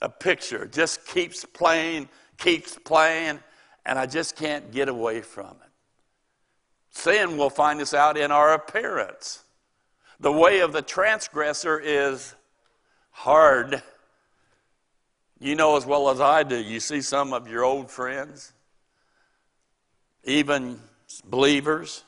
a 0.00 0.08
picture, 0.08 0.66
just 0.66 1.06
keeps 1.06 1.44
playing, 1.44 2.08
keeps 2.38 2.78
playing, 2.84 3.38
and 3.84 3.98
I 3.98 4.06
just 4.06 4.34
can't 4.34 4.72
get 4.72 4.88
away 4.88 5.20
from 5.20 5.50
it. 5.50 5.71
Sin 6.92 7.38
will 7.38 7.50
find 7.50 7.80
us 7.80 7.94
out 7.94 8.16
in 8.16 8.30
our 8.30 8.52
appearance. 8.52 9.42
The 10.20 10.30
way 10.30 10.60
of 10.60 10.72
the 10.72 10.82
transgressor 10.82 11.80
is 11.80 12.34
hard. 13.10 13.82
You 15.40 15.56
know 15.56 15.76
as 15.76 15.84
well 15.84 16.10
as 16.10 16.20
I 16.20 16.44
do, 16.44 16.56
you 16.56 16.78
see 16.78 17.00
some 17.00 17.32
of 17.32 17.48
your 17.48 17.64
old 17.64 17.90
friends, 17.90 18.52
even 20.22 20.78
believers. 21.24 22.04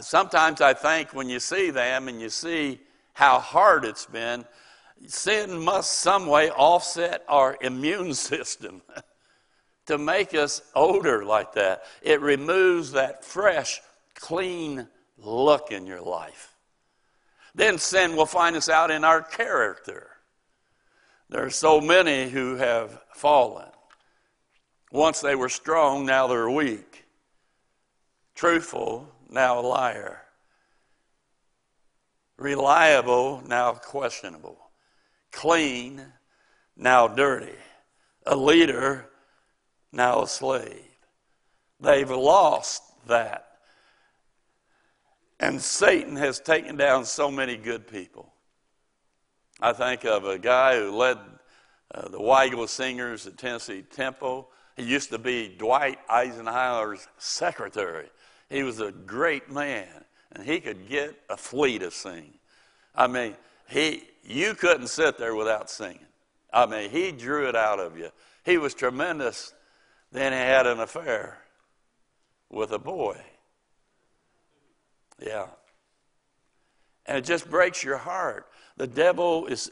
Sometimes 0.00 0.60
I 0.60 0.72
think 0.72 1.14
when 1.14 1.28
you 1.28 1.40
see 1.40 1.70
them 1.70 2.08
and 2.08 2.20
you 2.20 2.30
see 2.30 2.80
how 3.12 3.38
hard 3.38 3.84
it's 3.84 4.06
been, 4.06 4.46
sin 5.06 5.58
must 5.62 5.98
some 5.98 6.26
way 6.26 6.50
offset 6.50 7.22
our 7.28 7.56
immune 7.60 8.14
system 8.14 8.82
to 9.88 9.98
make 9.98 10.34
us 10.34 10.62
older 10.74 11.24
like 11.24 11.54
that. 11.54 11.82
It 12.02 12.20
removes 12.20 12.92
that 12.92 13.24
fresh, 13.24 13.80
clean 14.14 14.86
look 15.16 15.72
in 15.72 15.86
your 15.86 16.00
life. 16.00 16.54
Then 17.54 17.78
sin 17.78 18.14
will 18.14 18.26
find 18.26 18.54
us 18.54 18.68
out 18.68 18.90
in 18.90 19.02
our 19.02 19.22
character. 19.22 20.10
There 21.30 21.44
are 21.44 21.50
so 21.50 21.80
many 21.80 22.28
who 22.28 22.56
have 22.56 23.02
fallen. 23.14 23.68
Once 24.92 25.20
they 25.20 25.34
were 25.34 25.48
strong, 25.48 26.06
now 26.06 26.26
they're 26.26 26.50
weak. 26.50 27.04
truthful, 28.38 29.08
now 29.28 29.58
a 29.58 29.60
liar, 29.60 30.22
reliable, 32.36 33.42
now 33.46 33.72
questionable, 33.72 34.56
clean, 35.32 36.00
now 36.76 37.08
dirty, 37.08 37.58
a 38.24 38.36
leader, 38.36 39.10
now 39.92 40.22
a 40.22 40.28
slave. 40.28 40.84
They've 41.80 42.10
lost 42.10 42.82
that. 43.06 43.44
And 45.40 45.60
Satan 45.60 46.16
has 46.16 46.40
taken 46.40 46.76
down 46.76 47.04
so 47.04 47.30
many 47.30 47.56
good 47.56 47.86
people. 47.86 48.32
I 49.60 49.72
think 49.72 50.04
of 50.04 50.24
a 50.24 50.38
guy 50.38 50.76
who 50.76 50.96
led 50.96 51.18
uh, 51.94 52.08
the 52.08 52.18
Weigel 52.18 52.68
Singers 52.68 53.26
at 53.26 53.38
Tennessee 53.38 53.82
Temple. 53.82 54.48
He 54.76 54.84
used 54.84 55.10
to 55.10 55.18
be 55.18 55.48
Dwight 55.56 55.98
Eisenhower's 56.08 57.06
secretary. 57.18 58.08
He 58.50 58.62
was 58.62 58.80
a 58.80 58.92
great 58.92 59.50
man, 59.50 59.88
and 60.32 60.44
he 60.44 60.60
could 60.60 60.88
get 60.88 61.18
a 61.28 61.36
flea 61.36 61.78
to 61.78 61.90
sing. 61.90 62.32
I 62.94 63.06
mean, 63.06 63.36
he, 63.68 64.04
you 64.24 64.54
couldn't 64.54 64.88
sit 64.88 65.18
there 65.18 65.34
without 65.34 65.70
singing. 65.70 66.06
I 66.52 66.66
mean, 66.66 66.90
he 66.90 67.12
drew 67.12 67.48
it 67.48 67.56
out 67.56 67.78
of 67.78 67.98
you. 67.98 68.10
He 68.44 68.58
was 68.58 68.74
tremendous. 68.74 69.52
Then 70.10 70.32
he 70.32 70.38
had 70.38 70.66
an 70.66 70.80
affair 70.80 71.38
with 72.50 72.72
a 72.72 72.78
boy. 72.78 73.20
Yeah. 75.20 75.48
And 77.06 77.18
it 77.18 77.24
just 77.24 77.50
breaks 77.50 77.82
your 77.82 77.98
heart. 77.98 78.46
The 78.76 78.86
devil 78.86 79.46
is 79.46 79.70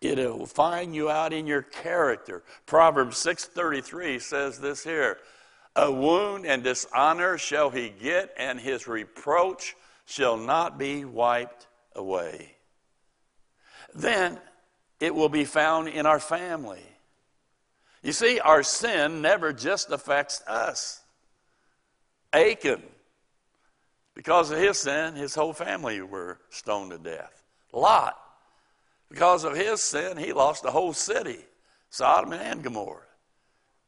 it'll 0.00 0.46
find 0.46 0.94
you 0.94 1.08
out 1.08 1.32
in 1.32 1.46
your 1.46 1.62
character. 1.62 2.42
Proverbs 2.66 3.16
6:33 3.18 4.20
says 4.20 4.60
this 4.60 4.84
here. 4.84 5.18
A 5.74 5.90
wound 5.90 6.44
and 6.44 6.62
dishonor 6.62 7.38
shall 7.38 7.70
he 7.70 7.88
get, 7.88 8.34
and 8.36 8.60
his 8.60 8.86
reproach 8.86 9.74
shall 10.04 10.36
not 10.36 10.78
be 10.78 11.04
wiped 11.04 11.66
away. 11.94 12.56
Then 13.94 14.38
it 15.00 15.14
will 15.14 15.30
be 15.30 15.44
found 15.44 15.88
in 15.88 16.04
our 16.04 16.20
family. 16.20 16.84
You 18.02 18.12
see, 18.12 18.40
our 18.40 18.62
sin 18.62 19.22
never 19.22 19.52
just 19.52 19.90
affects 19.90 20.42
us. 20.46 21.00
Achan, 22.32 22.82
because 24.14 24.50
of 24.50 24.58
his 24.58 24.78
sin, 24.78 25.14
his 25.14 25.34
whole 25.34 25.52
family 25.52 26.00
were 26.00 26.38
stoned 26.50 26.90
to 26.90 26.98
death. 26.98 27.42
Lot, 27.72 28.18
because 29.08 29.44
of 29.44 29.54
his 29.54 29.80
sin, 29.80 30.16
he 30.16 30.32
lost 30.32 30.62
the 30.62 30.70
whole 30.70 30.92
city, 30.92 31.38
Sodom 31.90 32.32
and 32.32 32.62
Gomorrah. 32.62 33.02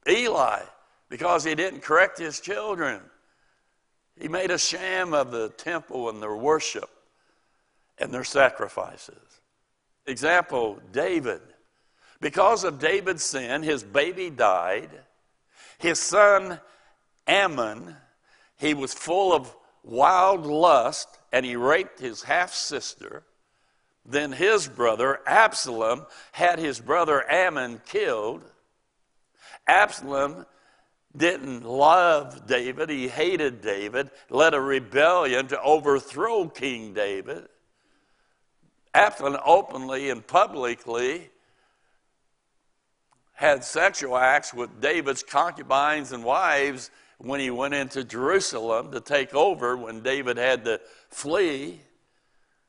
Eli, 0.09 0.61
because 1.09 1.45
he 1.45 1.55
didn't 1.55 1.81
correct 1.81 2.19
his 2.19 2.41
children, 2.41 3.01
he 4.21 4.29
made 4.29 4.51
a 4.51 4.59
sham 4.59 5.13
of 5.13 5.31
the 5.31 5.49
temple 5.51 6.09
and 6.09 6.23
their 6.23 6.37
worship 6.37 6.91
and 7.99 8.13
their 8.13 8.25
sacrifices. 8.25 9.41
Example 10.07 10.79
David. 10.93 11.41
Because 12.25 12.65
of 12.65 12.79
David's 12.79 13.23
sin, 13.23 13.63
his 13.63 13.83
baby 13.83 14.31
died. 14.31 14.89
His 15.77 16.01
son 16.01 16.59
Amnon, 17.27 17.97
he 18.57 18.73
was 18.73 18.95
full 18.95 19.35
of 19.35 19.55
wild 19.83 20.47
lust 20.47 21.19
and 21.35 21.45
he 21.45 21.55
raped 21.55 22.01
his 22.01 22.23
half 22.23 22.55
sister. 22.55 23.25
Then 24.07 24.33
his 24.33 24.69
brother 24.69 25.21
Absalom 25.27 26.07
had 26.33 26.59
his 26.59 26.81
brother 26.81 27.31
Amnon 27.31 27.83
killed. 27.85 28.43
Absalom 29.69 30.47
didn't 31.15 31.63
love 31.63 32.47
David, 32.47 32.89
he 32.89 33.07
hated 33.07 33.61
David, 33.61 34.11
led 34.31 34.55
a 34.55 34.61
rebellion 34.63 35.47
to 35.49 35.61
overthrow 35.61 36.49
King 36.49 36.95
David. 36.95 37.49
Absalom 38.95 39.39
openly 39.45 40.09
and 40.09 40.27
publicly 40.27 41.29
had 43.35 43.65
sexual 43.65 44.17
acts 44.17 44.55
with 44.55 44.81
David's 44.81 45.23
concubines 45.23 46.13
and 46.13 46.25
wives 46.25 46.91
when 47.19 47.41
he 47.41 47.51
went 47.51 47.75
into 47.75 48.05
Jerusalem 48.05 48.93
to 48.93 49.01
take 49.01 49.35
over 49.35 49.77
when 49.77 50.01
David 50.01 50.37
had 50.37 50.65
to 50.65 50.81
flee. 51.09 51.81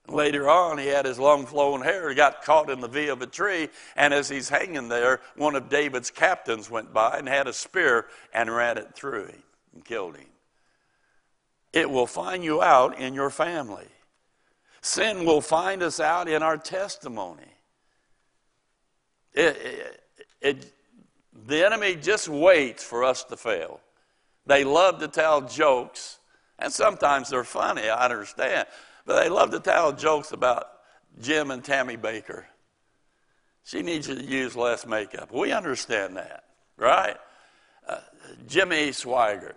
Later 0.07 0.49
on, 0.49 0.77
he 0.77 0.87
had 0.87 1.05
his 1.05 1.17
long 1.17 1.45
flowing 1.47 1.81
hair, 1.81 2.09
he 2.09 2.15
got 2.15 2.43
caught 2.43 2.69
in 2.69 2.79
the 2.79 2.87
V 2.87 3.07
of 3.07 3.21
a 3.21 3.27
tree, 3.27 3.69
and 3.95 4.13
as 4.13 4.29
he's 4.29 4.49
hanging 4.49 4.87
there, 4.87 5.19
one 5.35 5.55
of 5.55 5.69
David's 5.69 6.11
captains 6.11 6.69
went 6.69 6.93
by 6.93 7.17
and 7.17 7.27
had 7.27 7.47
a 7.47 7.53
spear 7.53 8.05
and 8.31 8.55
ran 8.55 8.77
it 8.77 8.93
through 8.93 9.27
him 9.27 9.43
and 9.73 9.83
killed 9.83 10.15
him. 10.15 10.27
It 11.73 11.89
will 11.89 12.07
find 12.07 12.43
you 12.43 12.61
out 12.61 12.99
in 12.99 13.13
your 13.13 13.31
family. 13.31 13.87
Sin 14.81 15.25
will 15.25 15.41
find 15.41 15.81
us 15.81 15.99
out 15.99 16.27
in 16.27 16.43
our 16.43 16.57
testimony. 16.57 17.51
It, 19.33 19.57
it, 19.57 20.04
it, 20.45 20.71
the 21.47 21.65
enemy 21.65 21.95
just 21.95 22.29
waits 22.29 22.83
for 22.83 23.03
us 23.03 23.23
to 23.25 23.35
fail. 23.35 23.79
They 24.45 24.63
love 24.63 24.99
to 24.99 25.07
tell 25.07 25.41
jokes, 25.41 26.19
and 26.59 26.71
sometimes 26.71 27.29
they're 27.29 27.43
funny, 27.43 27.89
I 27.89 28.05
understand, 28.05 28.67
but 29.05 29.21
they 29.21 29.29
love 29.29 29.49
to 29.51 29.59
tell 29.59 29.91
jokes 29.91 30.31
about 30.31 30.67
Jim 31.19 31.49
and 31.49 31.63
Tammy 31.63 31.97
Bakker. 31.97 32.43
She 33.63 33.81
needs 33.81 34.07
you 34.07 34.15
to 34.15 34.23
use 34.23 34.55
less 34.55 34.85
makeup. 34.85 35.31
We 35.33 35.51
understand 35.51 36.17
that, 36.17 36.43
right? 36.77 37.17
Uh, 37.87 37.97
Jimmy 38.47 38.89
Swaggart. 38.89 39.55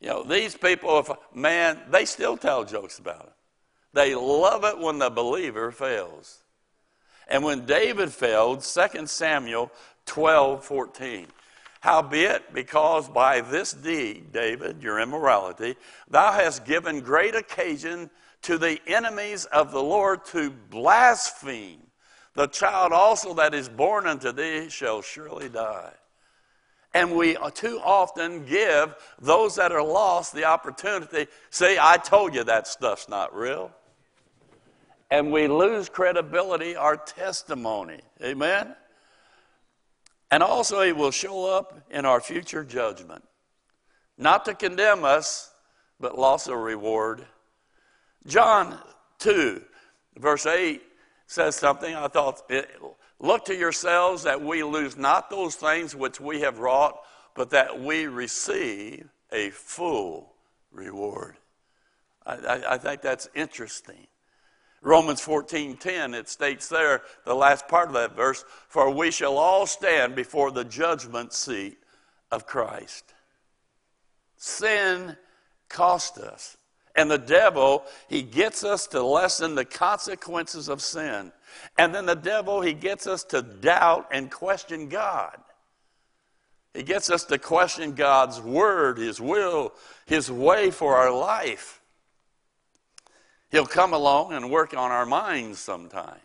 You 0.00 0.08
know, 0.08 0.24
these 0.24 0.56
people, 0.56 0.98
if 0.98 1.10
man, 1.32 1.78
they 1.90 2.04
still 2.04 2.36
tell 2.36 2.64
jokes 2.64 2.98
about 2.98 3.26
it. 3.26 3.32
They 3.92 4.16
love 4.16 4.64
it 4.64 4.78
when 4.78 4.98
the 4.98 5.10
believer 5.10 5.70
fails. 5.70 6.43
And 7.28 7.42
when 7.42 7.66
David 7.66 8.12
failed, 8.12 8.62
2 8.62 9.06
Samuel 9.06 9.70
12 10.06 10.64
14. 10.64 11.26
Howbeit, 11.80 12.54
because 12.54 13.10
by 13.10 13.42
this 13.42 13.72
deed, 13.72 14.32
David, 14.32 14.82
your 14.82 15.00
immorality, 15.00 15.76
thou 16.08 16.32
hast 16.32 16.64
given 16.64 17.00
great 17.00 17.34
occasion 17.34 18.08
to 18.40 18.56
the 18.56 18.80
enemies 18.86 19.44
of 19.46 19.70
the 19.70 19.82
Lord 19.82 20.24
to 20.26 20.50
blaspheme, 20.50 21.82
the 22.34 22.46
child 22.46 22.92
also 22.92 23.34
that 23.34 23.52
is 23.52 23.68
born 23.68 24.06
unto 24.06 24.32
thee 24.32 24.70
shall 24.70 25.02
surely 25.02 25.50
die. 25.50 25.92
And 26.94 27.14
we 27.16 27.36
too 27.54 27.80
often 27.84 28.46
give 28.46 28.94
those 29.20 29.56
that 29.56 29.72
are 29.72 29.82
lost 29.82 30.34
the 30.34 30.44
opportunity, 30.44 31.26
see, 31.50 31.76
I 31.78 31.96
told 31.96 32.34
you 32.34 32.44
that 32.44 32.66
stuff's 32.66 33.08
not 33.08 33.34
real. 33.34 33.72
And 35.10 35.30
we 35.30 35.48
lose 35.48 35.88
credibility, 35.88 36.76
our 36.76 36.96
testimony. 36.96 38.00
Amen? 38.22 38.74
And 40.30 40.42
also, 40.42 40.82
He 40.82 40.92
will 40.92 41.10
show 41.10 41.46
up 41.46 41.80
in 41.90 42.04
our 42.04 42.20
future 42.20 42.64
judgment, 42.64 43.22
not 44.18 44.44
to 44.46 44.54
condemn 44.54 45.04
us, 45.04 45.52
but 46.00 46.12
also 46.12 46.54
reward. 46.54 47.24
John 48.26 48.78
2, 49.18 49.62
verse 50.18 50.46
8 50.46 50.82
says 51.26 51.56
something 51.56 51.94
I 51.94 52.08
thought, 52.08 52.50
look 53.20 53.44
to 53.46 53.54
yourselves 53.54 54.24
that 54.24 54.40
we 54.40 54.62
lose 54.62 54.96
not 54.96 55.30
those 55.30 55.54
things 55.54 55.94
which 55.94 56.20
we 56.20 56.40
have 56.40 56.58
wrought, 56.58 56.98
but 57.34 57.50
that 57.50 57.80
we 57.80 58.06
receive 58.06 59.08
a 59.32 59.50
full 59.50 60.32
reward. 60.72 61.36
I, 62.26 62.34
I, 62.34 62.74
I 62.74 62.78
think 62.78 63.02
that's 63.02 63.28
interesting. 63.34 64.06
Romans 64.84 65.20
14:10 65.20 66.14
it 66.14 66.28
states 66.28 66.68
there 66.68 67.02
the 67.24 67.34
last 67.34 67.66
part 67.66 67.88
of 67.88 67.94
that 67.94 68.14
verse 68.14 68.44
for 68.68 68.90
we 68.90 69.10
shall 69.10 69.38
all 69.38 69.66
stand 69.66 70.14
before 70.14 70.50
the 70.50 70.64
judgment 70.64 71.32
seat 71.32 71.78
of 72.30 72.46
Christ. 72.46 73.14
Sin 74.36 75.16
cost 75.68 76.18
us. 76.18 76.56
And 76.96 77.10
the 77.10 77.18
devil, 77.18 77.84
he 78.08 78.22
gets 78.22 78.62
us 78.62 78.86
to 78.88 79.02
lessen 79.02 79.56
the 79.56 79.64
consequences 79.64 80.68
of 80.68 80.80
sin. 80.80 81.32
And 81.76 81.92
then 81.92 82.06
the 82.06 82.14
devil, 82.14 82.60
he 82.60 82.72
gets 82.72 83.06
us 83.06 83.24
to 83.24 83.42
doubt 83.42 84.08
and 84.12 84.30
question 84.30 84.88
God. 84.88 85.36
He 86.72 86.82
gets 86.82 87.10
us 87.10 87.24
to 87.24 87.38
question 87.38 87.94
God's 87.94 88.40
word, 88.40 88.98
his 88.98 89.20
will, 89.20 89.72
his 90.06 90.30
way 90.30 90.70
for 90.70 90.96
our 90.96 91.10
life. 91.10 91.80
He'll 93.54 93.66
come 93.66 93.92
along 93.92 94.32
and 94.32 94.50
work 94.50 94.76
on 94.76 94.90
our 94.90 95.06
minds 95.06 95.60
sometime. 95.60 96.18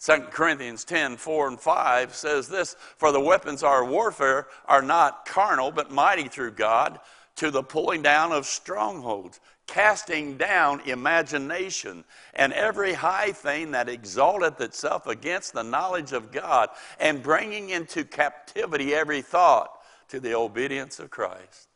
2 0.00 0.22
Corinthians 0.32 0.82
10 0.82 1.16
4 1.16 1.46
and 1.46 1.60
5 1.60 2.12
says 2.12 2.48
this 2.48 2.74
For 2.96 3.12
the 3.12 3.20
weapons 3.20 3.62
of 3.62 3.68
our 3.68 3.84
warfare 3.84 4.48
are 4.66 4.82
not 4.82 5.26
carnal, 5.26 5.70
but 5.70 5.92
mighty 5.92 6.26
through 6.26 6.50
God 6.50 6.98
to 7.36 7.52
the 7.52 7.62
pulling 7.62 8.02
down 8.02 8.32
of 8.32 8.46
strongholds, 8.46 9.38
casting 9.68 10.36
down 10.36 10.80
imagination 10.88 12.02
and 12.34 12.52
every 12.52 12.94
high 12.94 13.30
thing 13.30 13.70
that 13.70 13.88
exalteth 13.88 14.60
itself 14.60 15.06
against 15.06 15.52
the 15.52 15.62
knowledge 15.62 16.10
of 16.10 16.32
God, 16.32 16.70
and 16.98 17.22
bringing 17.22 17.70
into 17.70 18.02
captivity 18.02 18.92
every 18.92 19.22
thought 19.22 19.70
to 20.08 20.18
the 20.18 20.34
obedience 20.34 20.98
of 20.98 21.10
Christ. 21.10 21.68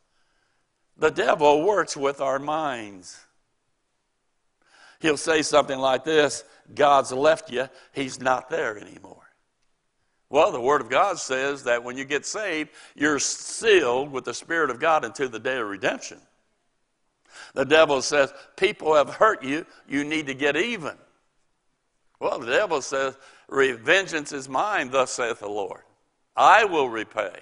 The 0.97 1.11
devil 1.11 1.63
works 1.63 1.95
with 1.95 2.19
our 2.19 2.39
minds. 2.39 3.21
He'll 5.03 5.17
say 5.17 5.41
something 5.41 5.77
like 5.77 6.05
this 6.05 6.45
God's 6.73 7.11
left 7.11 7.51
you, 7.51 7.67
He's 7.91 8.21
not 8.21 8.49
there 8.49 8.77
anymore. 8.79 9.29
Well, 10.29 10.53
the 10.53 10.61
Word 10.61 10.79
of 10.79 10.89
God 10.89 11.19
says 11.19 11.65
that 11.65 11.83
when 11.83 11.97
you 11.97 12.05
get 12.05 12.25
saved, 12.25 12.69
you're 12.95 13.19
sealed 13.19 14.13
with 14.13 14.23
the 14.23 14.33
Spirit 14.33 14.69
of 14.69 14.79
God 14.79 15.03
until 15.03 15.27
the 15.27 15.39
day 15.39 15.57
of 15.57 15.67
redemption. 15.67 16.19
The 17.53 17.65
devil 17.65 18.01
says, 18.01 18.33
People 18.55 18.95
have 18.95 19.09
hurt 19.09 19.43
you, 19.43 19.65
you 19.89 20.05
need 20.05 20.27
to 20.27 20.33
get 20.33 20.55
even. 20.55 20.95
Well, 22.21 22.39
the 22.39 22.47
devil 22.47 22.81
says, 22.81 23.17
Vengeance 23.49 24.31
is 24.31 24.47
mine, 24.47 24.89
thus 24.89 25.11
saith 25.11 25.41
the 25.41 25.49
Lord. 25.49 25.81
I 26.33 26.63
will 26.63 26.87
repay. 26.87 27.41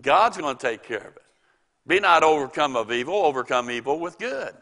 God's 0.00 0.38
going 0.38 0.56
to 0.56 0.66
take 0.68 0.82
care 0.84 1.06
of 1.06 1.16
it. 1.16 1.22
Be 1.86 2.00
not 2.00 2.24
overcome 2.24 2.76
of 2.76 2.90
evil, 2.90 3.14
overcome 3.14 3.70
evil 3.70 4.00
with 4.00 4.18
good. 4.18 4.54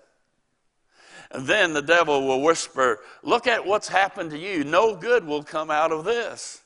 And 1.33 1.47
then 1.47 1.73
the 1.73 1.83
devil 1.83 2.27
will 2.27 2.43
whisper, 2.43 3.01
Look 3.23 3.47
at 3.47 3.67
what's 3.67 3.89
happened 3.89 4.31
to 4.31 4.39
you. 4.39 4.65
No 4.65 4.95
good 4.95 5.27
will 5.27 5.43
come 5.43 5.71
out 5.71 5.91
of 5.91 6.05
this. 6.05 6.63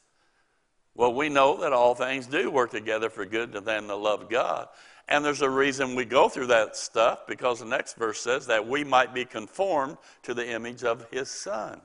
Well, 0.95 1.15
we 1.15 1.29
know 1.29 1.61
that 1.61 1.73
all 1.73 1.95
things 1.95 2.27
do 2.27 2.51
work 2.51 2.71
together 2.71 3.11
for 3.11 3.25
good 3.25 3.53
to 3.53 3.61
them 3.61 3.87
that 3.87 3.97
love 3.97 4.29
God. 4.29 4.69
And 5.09 5.25
there's 5.25 5.43
a 5.43 5.51
reason 5.51 5.95
we 5.95 6.05
go 6.05 6.29
through 6.29 6.49
that 6.49 6.75
stuff 6.75 7.27
because 7.29 7.61
the 7.61 7.67
next 7.67 7.97
verse 7.97 8.21
says 8.21 8.47
that 8.47 8.67
we 8.67 8.83
might 8.83 9.15
be 9.15 9.25
conformed 9.25 9.99
to 10.25 10.35
the 10.35 10.51
image 10.51 10.83
of 10.83 11.07
his 11.13 11.31
son. 11.31 11.81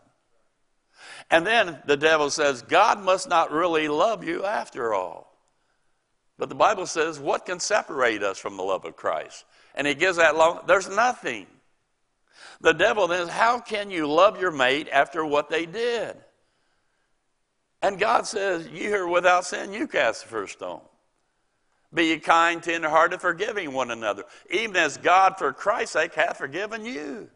And 1.30 1.46
then 1.46 1.80
the 1.86 1.98
devil 1.98 2.30
says, 2.30 2.64
God 2.64 3.00
must 3.00 3.30
not 3.30 3.52
really 3.52 3.88
love 3.88 4.24
you 4.24 4.44
after 4.44 4.94
all. 4.94 5.38
But 6.40 6.50
the 6.50 6.56
Bible 6.56 6.88
says, 6.88 7.20
what 7.20 7.46
can 7.46 7.60
separate 7.60 8.24
us 8.24 8.40
from 8.40 8.58
the 8.58 8.64
love 8.64 8.86
of 8.86 8.96
Christ? 8.96 9.46
And 9.76 9.86
he 9.86 9.94
gives 9.94 10.18
that 10.18 10.36
long, 10.36 10.62
there's 10.66 10.90
nothing. 10.90 11.46
The 12.62 12.74
devil 12.74 13.08
then 13.08 13.28
says, 13.28 13.36
how 13.36 13.60
can 13.60 13.90
you 13.90 14.08
love 14.08 14.40
your 14.40 14.52
mate 14.52 14.88
after 14.92 15.26
what 15.26 15.50
they 15.50 15.66
did? 15.66 16.18
And 17.82 18.00
God 18.00 18.28
says, 18.28 18.68
You 18.68 18.96
are 18.96 19.08
without 19.08 19.46
sin, 19.46 19.74
you 19.74 19.88
cast 19.88 20.24
the 20.24 20.30
first 20.30 20.54
stone. 20.54 20.82
Be 21.94 22.06
ye 22.06 22.20
kind, 22.20 22.62
tenderhearted, 22.62 23.20
forgiving 23.20 23.74
one 23.74 23.92
another, 23.92 24.24
even 24.50 24.76
as 24.78 24.98
God, 24.98 25.38
for 25.38 25.52
Christ's 25.52 25.94
sake, 25.94 26.14
hath 26.14 26.38
forgiven 26.38 26.86
you. 26.86 27.30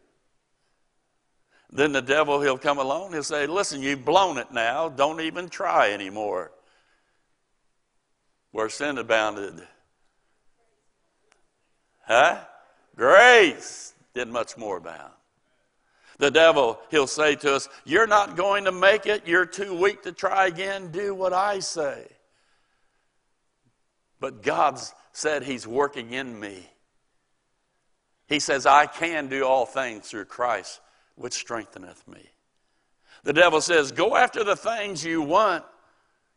Then 1.70 1.92
the 1.92 2.00
devil, 2.00 2.40
he'll 2.40 2.56
come 2.56 2.78
along, 2.78 3.12
he'll 3.12 3.22
say, 3.22 3.46
Listen, 3.46 3.82
you've 3.82 4.04
blown 4.04 4.38
it 4.38 4.52
now, 4.52 4.88
don't 4.88 5.20
even 5.20 5.48
try 5.48 5.90
anymore. 5.90 6.52
Where 8.52 8.70
sin 8.70 8.96
abounded. 8.98 9.66
Huh? 12.06 12.38
Grace 12.94 13.92
did 14.16 14.28
much 14.28 14.56
more 14.56 14.78
abound. 14.78 15.12
The 16.18 16.30
devil, 16.30 16.80
he'll 16.90 17.06
say 17.06 17.36
to 17.36 17.54
us, 17.54 17.68
You're 17.84 18.06
not 18.06 18.34
going 18.34 18.64
to 18.64 18.72
make 18.72 19.06
it. 19.06 19.28
You're 19.28 19.46
too 19.46 19.78
weak 19.78 20.02
to 20.04 20.12
try 20.12 20.46
again. 20.46 20.90
Do 20.90 21.14
what 21.14 21.34
I 21.34 21.60
say. 21.60 22.06
But 24.18 24.42
God's 24.42 24.94
said 25.12 25.42
He's 25.42 25.66
working 25.66 26.12
in 26.12 26.40
me. 26.40 26.66
He 28.26 28.40
says, 28.40 28.64
I 28.64 28.86
can 28.86 29.28
do 29.28 29.44
all 29.44 29.66
things 29.66 30.08
through 30.08 30.24
Christ, 30.24 30.80
which 31.14 31.34
strengtheneth 31.34 32.08
me. 32.08 32.22
The 33.22 33.34
devil 33.34 33.60
says, 33.60 33.92
Go 33.92 34.16
after 34.16 34.42
the 34.42 34.56
things 34.56 35.04
you 35.04 35.20
want. 35.20 35.64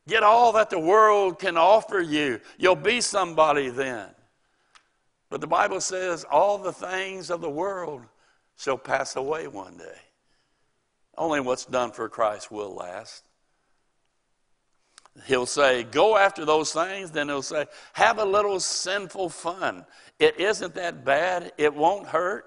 Get 0.10 0.24
all 0.24 0.52
that 0.54 0.70
the 0.70 0.80
world 0.80 1.40
can 1.40 1.56
offer 1.56 2.02
you. 2.02 2.42
You'll 2.58 2.76
be 2.76 3.00
somebody 3.00 3.70
then. 3.70 4.10
But 5.30 5.42
the 5.42 5.48
Bible 5.48 5.82
says, 5.82 6.26
All 6.30 6.58
the 6.58 6.74
things 6.74 7.30
of 7.30 7.42
the 7.42 7.50
world 7.50 8.02
shall 8.58 8.78
pass 8.78 9.16
away 9.16 9.48
one 9.48 9.78
day. 9.78 10.00
Only 11.18 11.40
what's 11.40 11.66
done 11.66 11.92
for 11.92 12.10
Christ 12.10 12.52
will 12.52 12.74
last. 12.74 13.26
He'll 15.26 15.46
say, 15.46 15.84
Go 15.84 16.18
after 16.18 16.46
those 16.46 16.72
things. 16.72 17.12
Then 17.12 17.28
he'll 17.28 17.42
say, 17.42 17.66
Have 17.94 18.20
a 18.20 18.26
little 18.26 18.60
sinful 18.60 19.30
fun. 19.30 19.86
It 20.18 20.40
isn't 20.40 20.76
that 20.76 21.06
bad, 21.06 21.54
it 21.58 21.74
won't 21.74 22.08
hurt. 22.08 22.46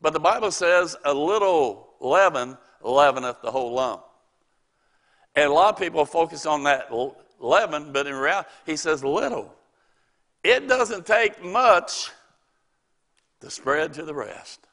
But 0.00 0.12
the 0.12 0.20
Bible 0.20 0.50
says, 0.50 0.96
A 1.04 1.12
little 1.12 1.94
leaven 2.00 2.56
leaveneth 2.82 3.42
the 3.42 3.50
whole 3.50 3.74
lump. 3.74 4.02
And 5.34 5.46
a 5.46 5.52
lot 5.52 5.74
of 5.74 5.80
people 5.80 6.04
focus 6.04 6.46
on 6.46 6.64
that 6.64 6.90
leaven, 7.40 7.92
but 7.92 8.06
in 8.06 8.14
reality, 8.14 8.48
he 8.66 8.76
says, 8.76 9.04
Little. 9.04 9.54
It 10.44 10.68
doesn't 10.68 11.06
take 11.06 11.42
much 11.44 12.10
to 13.40 13.50
spread 13.50 13.94
to 13.94 14.04
the 14.04 14.14
rest. 14.14 14.66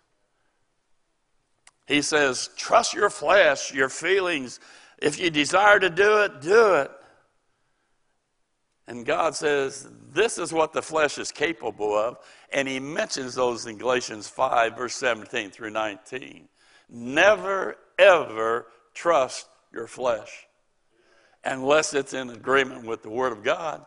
He 1.87 2.01
says, 2.01 2.49
trust 2.55 2.93
your 2.93 3.09
flesh, 3.09 3.73
your 3.73 3.89
feelings. 3.89 4.59
If 4.99 5.19
you 5.19 5.29
desire 5.29 5.79
to 5.79 5.89
do 5.89 6.19
it, 6.19 6.41
do 6.41 6.75
it. 6.75 6.91
And 8.87 9.05
God 9.05 9.35
says, 9.35 9.87
this 10.11 10.37
is 10.37 10.51
what 10.51 10.73
the 10.73 10.81
flesh 10.81 11.17
is 11.17 11.31
capable 11.31 11.95
of. 11.95 12.17
And 12.51 12.67
he 12.67 12.79
mentions 12.79 13.35
those 13.35 13.65
in 13.65 13.77
Galatians 13.77 14.27
5, 14.27 14.75
verse 14.75 14.95
17 14.95 15.51
through 15.51 15.69
19. 15.69 16.47
Never, 16.89 17.77
ever 17.99 18.67
trust 18.93 19.47
your 19.71 19.87
flesh 19.87 20.47
unless 21.43 21.93
it's 21.93 22.13
in 22.13 22.29
agreement 22.31 22.85
with 22.85 23.03
the 23.03 23.09
Word 23.09 23.31
of 23.31 23.43
God. 23.43 23.85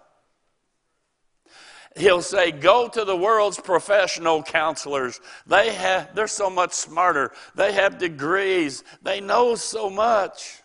He'll 1.96 2.22
say, 2.22 2.52
Go 2.52 2.88
to 2.88 3.04
the 3.04 3.16
world's 3.16 3.60
professional 3.60 4.42
counselors. 4.42 5.20
They 5.46 5.72
have, 5.74 6.14
they're 6.14 6.26
so 6.26 6.50
much 6.50 6.72
smarter. 6.72 7.32
They 7.54 7.72
have 7.72 7.98
degrees. 7.98 8.82
They 9.02 9.20
know 9.20 9.54
so 9.54 9.90
much. 9.90 10.62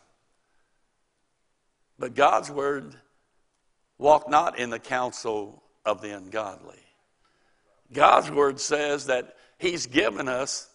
But 1.99 2.15
God's 2.15 2.51
word, 2.51 2.95
walk 3.97 4.29
not 4.29 4.59
in 4.59 4.69
the 4.69 4.79
counsel 4.79 5.63
of 5.85 6.01
the 6.01 6.15
ungodly. 6.15 6.79
God's 7.91 8.29
word 8.29 8.59
says 8.59 9.07
that 9.07 9.35
He's 9.57 9.87
given 9.87 10.27
us 10.27 10.69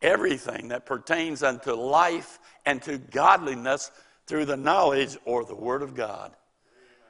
everything 0.00 0.68
that 0.68 0.86
pertains 0.86 1.42
unto 1.42 1.72
life 1.72 2.38
and 2.64 2.80
to 2.82 2.98
godliness 2.98 3.90
through 4.26 4.44
the 4.44 4.56
knowledge 4.56 5.16
or 5.24 5.44
the 5.44 5.54
Word 5.54 5.82
of 5.82 5.94
God. 5.94 6.32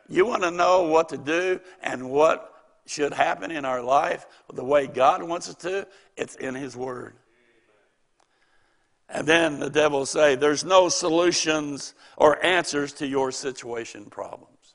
You 0.09 0.26
want 0.26 0.42
to 0.42 0.50
know 0.50 0.85
what 0.85 1.11
to 1.11 1.18
do 1.18 1.61
and 1.83 2.11
what 2.11 2.49
should 2.90 3.14
happen 3.14 3.53
in 3.53 3.64
our 3.64 3.81
life 3.81 4.26
the 4.53 4.64
way 4.64 4.88
God 4.88 5.22
wants 5.22 5.48
it 5.48 5.61
to, 5.61 5.87
it's 6.16 6.35
in 6.35 6.57
His 6.57 6.76
Word. 6.76 7.14
And 9.09 9.26
then 9.26 9.61
the 9.61 9.70
devil 9.70 10.00
will 10.00 10.07
say, 10.07 10.35
There's 10.35 10.64
no 10.64 10.88
solutions 10.88 11.94
or 12.16 12.44
answers 12.44 12.92
to 12.94 13.07
your 13.07 13.31
situation 13.31 14.07
problems. 14.07 14.74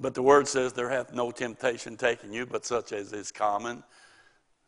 But 0.00 0.14
the 0.14 0.22
Word 0.22 0.48
says, 0.48 0.72
There 0.72 0.88
hath 0.88 1.12
no 1.12 1.30
temptation 1.30 1.98
taken 1.98 2.32
you, 2.32 2.46
but 2.46 2.64
such 2.64 2.92
as 2.92 3.12
is 3.12 3.30
common. 3.30 3.84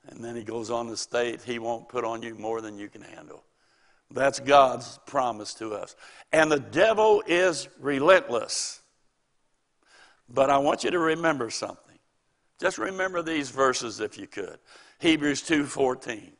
And 0.08 0.22
then 0.22 0.36
he 0.36 0.44
goes 0.44 0.70
on 0.70 0.88
to 0.88 0.96
state, 0.98 1.42
He 1.42 1.58
won't 1.58 1.88
put 1.88 2.04
on 2.04 2.22
you 2.22 2.34
more 2.34 2.60
than 2.60 2.78
you 2.78 2.88
can 2.88 3.02
handle. 3.02 3.42
That's 4.10 4.38
God's 4.38 4.98
promise 5.06 5.54
to 5.54 5.74
us. 5.74 5.96
And 6.30 6.52
the 6.52 6.60
devil 6.60 7.22
is 7.26 7.68
relentless. 7.80 8.82
But 10.28 10.50
I 10.50 10.58
want 10.58 10.84
you 10.84 10.90
to 10.90 10.98
remember 10.98 11.50
something. 11.50 11.85
Just 12.60 12.78
remember 12.78 13.22
these 13.22 13.50
verses 13.50 14.00
if 14.00 14.18
you 14.18 14.26
could. 14.26 14.58
Hebrews 14.98 15.42
2:14. 15.42 16.32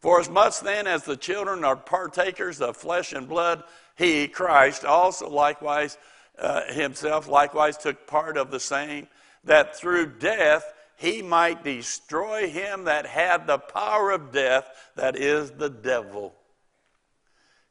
For 0.00 0.20
as 0.20 0.30
much 0.30 0.60
then 0.60 0.86
as 0.86 1.04
the 1.04 1.16
children 1.16 1.64
are 1.64 1.76
partakers 1.76 2.60
of 2.60 2.76
flesh 2.76 3.12
and 3.12 3.28
blood, 3.28 3.64
he, 3.96 4.28
Christ, 4.28 4.84
also 4.84 5.28
likewise 5.28 5.98
uh, 6.38 6.72
himself 6.72 7.26
likewise 7.26 7.76
took 7.76 8.06
part 8.06 8.36
of 8.36 8.50
the 8.50 8.60
same, 8.60 9.08
that 9.44 9.76
through 9.76 10.18
death 10.18 10.72
he 10.96 11.20
might 11.20 11.64
destroy 11.64 12.48
him 12.48 12.84
that 12.84 13.06
had 13.06 13.46
the 13.46 13.58
power 13.58 14.10
of 14.10 14.32
death, 14.32 14.68
that 14.94 15.16
is 15.16 15.50
the 15.52 15.70
devil. 15.70 16.34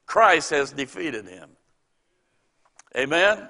Christ 0.05 0.49
has 0.51 0.71
defeated 0.71 1.27
him. 1.27 1.49
Amen. 2.95 3.49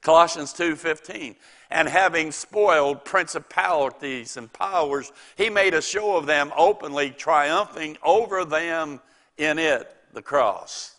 Colossians 0.00 0.52
2:15 0.52 1.36
and 1.70 1.88
having 1.88 2.32
spoiled 2.32 3.04
principalities 3.04 4.36
and 4.36 4.52
powers, 4.52 5.12
he 5.36 5.50
made 5.50 5.74
a 5.74 5.82
show 5.82 6.16
of 6.16 6.26
them 6.26 6.52
openly, 6.56 7.10
triumphing 7.10 7.98
over 8.02 8.44
them 8.44 9.00
in 9.36 9.58
it, 9.58 9.94
the 10.12 10.22
cross. 10.22 10.96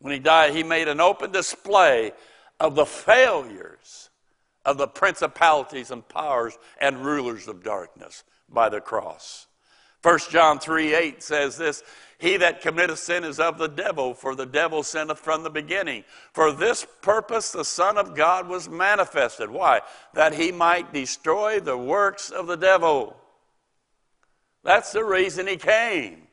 When 0.00 0.12
he 0.12 0.18
died, 0.18 0.54
he 0.54 0.62
made 0.62 0.88
an 0.88 1.00
open 1.00 1.30
display 1.30 2.12
of 2.58 2.74
the 2.74 2.86
failures 2.86 4.08
of 4.64 4.78
the 4.78 4.88
principalities 4.88 5.90
and 5.90 6.06
powers 6.08 6.58
and 6.80 7.04
rulers 7.04 7.48
of 7.48 7.62
darkness 7.62 8.24
by 8.48 8.68
the 8.68 8.80
cross. 8.80 9.46
1 10.02 10.18
John 10.30 10.58
3 10.58 10.94
8 10.94 11.22
says 11.22 11.56
this 11.58 11.82
He 12.20 12.36
that 12.36 12.60
committeth 12.60 12.98
sin 12.98 13.24
is 13.24 13.40
of 13.40 13.56
the 13.56 13.66
devil, 13.66 14.12
for 14.12 14.34
the 14.34 14.44
devil 14.44 14.82
sinneth 14.82 15.18
from 15.18 15.42
the 15.42 15.48
beginning. 15.48 16.04
For 16.34 16.52
this 16.52 16.86
purpose 17.00 17.50
the 17.50 17.64
Son 17.64 17.96
of 17.96 18.14
God 18.14 18.46
was 18.46 18.68
manifested. 18.68 19.48
Why? 19.48 19.80
That 20.12 20.34
he 20.34 20.52
might 20.52 20.92
destroy 20.92 21.60
the 21.60 21.78
works 21.78 22.28
of 22.28 22.46
the 22.46 22.58
devil. 22.58 23.16
That's 24.62 24.92
the 24.92 25.02
reason 25.02 25.46
he 25.46 25.56
came. 25.56 26.26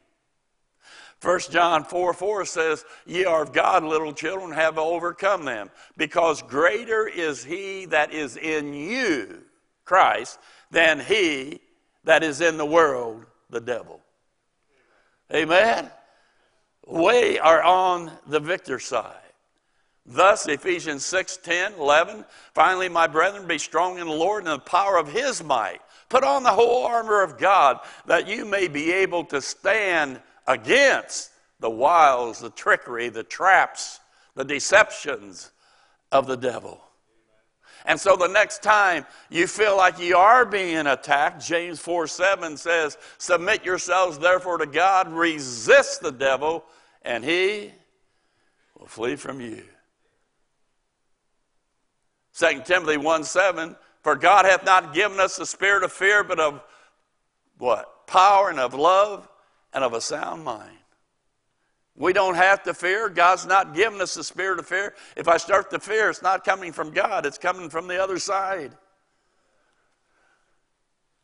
1 1.21 1.39
John 1.51 1.85
4 1.85 2.13
4 2.13 2.45
says, 2.45 2.83
Ye 3.05 3.23
are 3.23 3.43
of 3.43 3.53
God, 3.53 3.85
little 3.85 4.11
children, 4.11 4.51
have 4.51 4.77
overcome 4.77 5.45
them, 5.45 5.71
because 5.95 6.41
greater 6.41 7.07
is 7.07 7.45
he 7.45 7.85
that 7.85 8.11
is 8.11 8.35
in 8.35 8.73
you, 8.73 9.41
Christ, 9.85 10.37
than 10.69 10.99
he 10.99 11.61
that 12.03 12.23
is 12.23 12.41
in 12.41 12.57
the 12.57 12.65
world, 12.65 13.25
the 13.49 13.61
devil. 13.61 14.01
Amen. 15.33 15.91
We 16.85 17.37
are 17.39 17.61
on 17.61 18.11
the 18.27 18.39
victor 18.39 18.79
side. 18.79 19.15
Thus, 20.05 20.47
Ephesians 20.47 21.05
6 21.05 21.37
10, 21.43 21.73
11, 21.73 22.23
finally, 22.53 22.87
my 22.87 23.07
brethren, 23.07 23.45
be 23.45 23.57
strong 23.57 23.99
in 23.99 24.07
the 24.07 24.13
Lord 24.13 24.45
and 24.45 24.53
the 24.53 24.59
power 24.59 24.97
of 24.97 25.11
his 25.11 25.43
might. 25.43 25.79
Put 26.07 26.23
on 26.23 26.43
the 26.43 26.51
whole 26.51 26.85
armor 26.85 27.21
of 27.21 27.37
God 27.37 27.79
that 28.05 28.27
you 28.27 28.45
may 28.45 28.69
be 28.69 28.93
able 28.93 29.25
to 29.25 29.41
stand 29.41 30.21
against 30.47 31.31
the 31.59 31.69
wiles, 31.69 32.39
the 32.39 32.49
trickery, 32.51 33.09
the 33.09 33.23
traps, 33.23 33.99
the 34.35 34.45
deceptions 34.45 35.51
of 36.09 36.25
the 36.27 36.37
devil. 36.37 36.81
And 37.85 37.99
so 37.99 38.15
the 38.15 38.27
next 38.27 38.63
time 38.63 39.05
you 39.29 39.47
feel 39.47 39.77
like 39.77 39.99
you 39.99 40.17
are 40.17 40.45
being 40.45 40.87
attacked, 40.87 41.45
James 41.45 41.79
4 41.79 42.07
7 42.07 42.57
says, 42.57 42.97
Submit 43.17 43.63
yourselves 43.63 44.19
therefore 44.19 44.57
to 44.57 44.65
God, 44.65 45.11
resist 45.11 46.01
the 46.01 46.11
devil, 46.11 46.65
and 47.03 47.23
he 47.23 47.71
will 48.77 48.87
flee 48.87 49.15
from 49.15 49.39
you. 49.41 49.63
2 52.37 52.61
Timothy 52.65 52.97
1 52.97 53.23
7, 53.23 53.75
For 54.03 54.15
God 54.15 54.45
hath 54.45 54.63
not 54.65 54.93
given 54.93 55.19
us 55.19 55.37
the 55.37 55.45
spirit 55.45 55.83
of 55.83 55.91
fear, 55.91 56.23
but 56.23 56.39
of 56.39 56.61
what? 57.57 58.07
Power 58.07 58.49
and 58.49 58.59
of 58.59 58.73
love 58.73 59.27
and 59.73 59.83
of 59.83 59.93
a 59.93 60.01
sound 60.01 60.43
mind. 60.43 60.77
We 61.97 62.13
don't 62.13 62.35
have 62.35 62.63
to 62.63 62.73
fear. 62.73 63.09
God's 63.09 63.45
not 63.45 63.73
given 63.73 63.99
us 64.01 64.13
the 64.13 64.23
spirit 64.23 64.59
of 64.59 64.67
fear. 64.67 64.93
If 65.15 65.27
I 65.27 65.37
start 65.37 65.71
to 65.71 65.79
fear, 65.79 66.09
it's 66.09 66.21
not 66.21 66.45
coming 66.45 66.71
from 66.71 66.91
God, 66.91 67.25
it's 67.25 67.37
coming 67.37 67.69
from 67.69 67.87
the 67.87 68.01
other 68.01 68.19
side. 68.19 68.71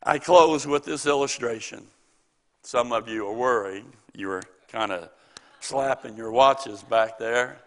I 0.02 0.18
close 0.18 0.66
with 0.66 0.84
this 0.84 1.06
illustration. 1.06 1.86
Some 2.62 2.92
of 2.92 3.08
you 3.08 3.26
are 3.26 3.32
worried. 3.32 3.84
You 4.12 4.28
were 4.28 4.42
kind 4.68 4.92
of 4.92 5.08
slapping 5.60 6.16
your 6.16 6.30
watches 6.30 6.82
back 6.82 7.18
there. 7.18 7.58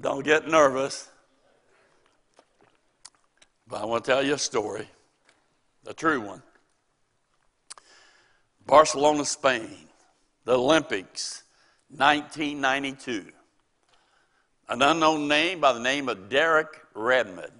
Don't 0.00 0.24
get 0.24 0.46
nervous. 0.46 1.08
But 3.66 3.82
I 3.82 3.84
want 3.86 4.04
to 4.04 4.10
tell 4.10 4.22
you 4.22 4.34
a 4.34 4.38
story, 4.38 4.86
a 5.86 5.94
true 5.94 6.20
one. 6.20 6.42
Barcelona, 8.66 9.24
Spain 9.24 9.88
the 10.48 10.56
Olympics, 10.56 11.42
1992. 11.90 13.32
An 14.68 14.82
unknown 14.82 15.28
name 15.28 15.60
by 15.60 15.72
the 15.72 15.80
name 15.80 16.08
of 16.08 16.28
Derek 16.28 16.68
Redmond. 16.94 17.52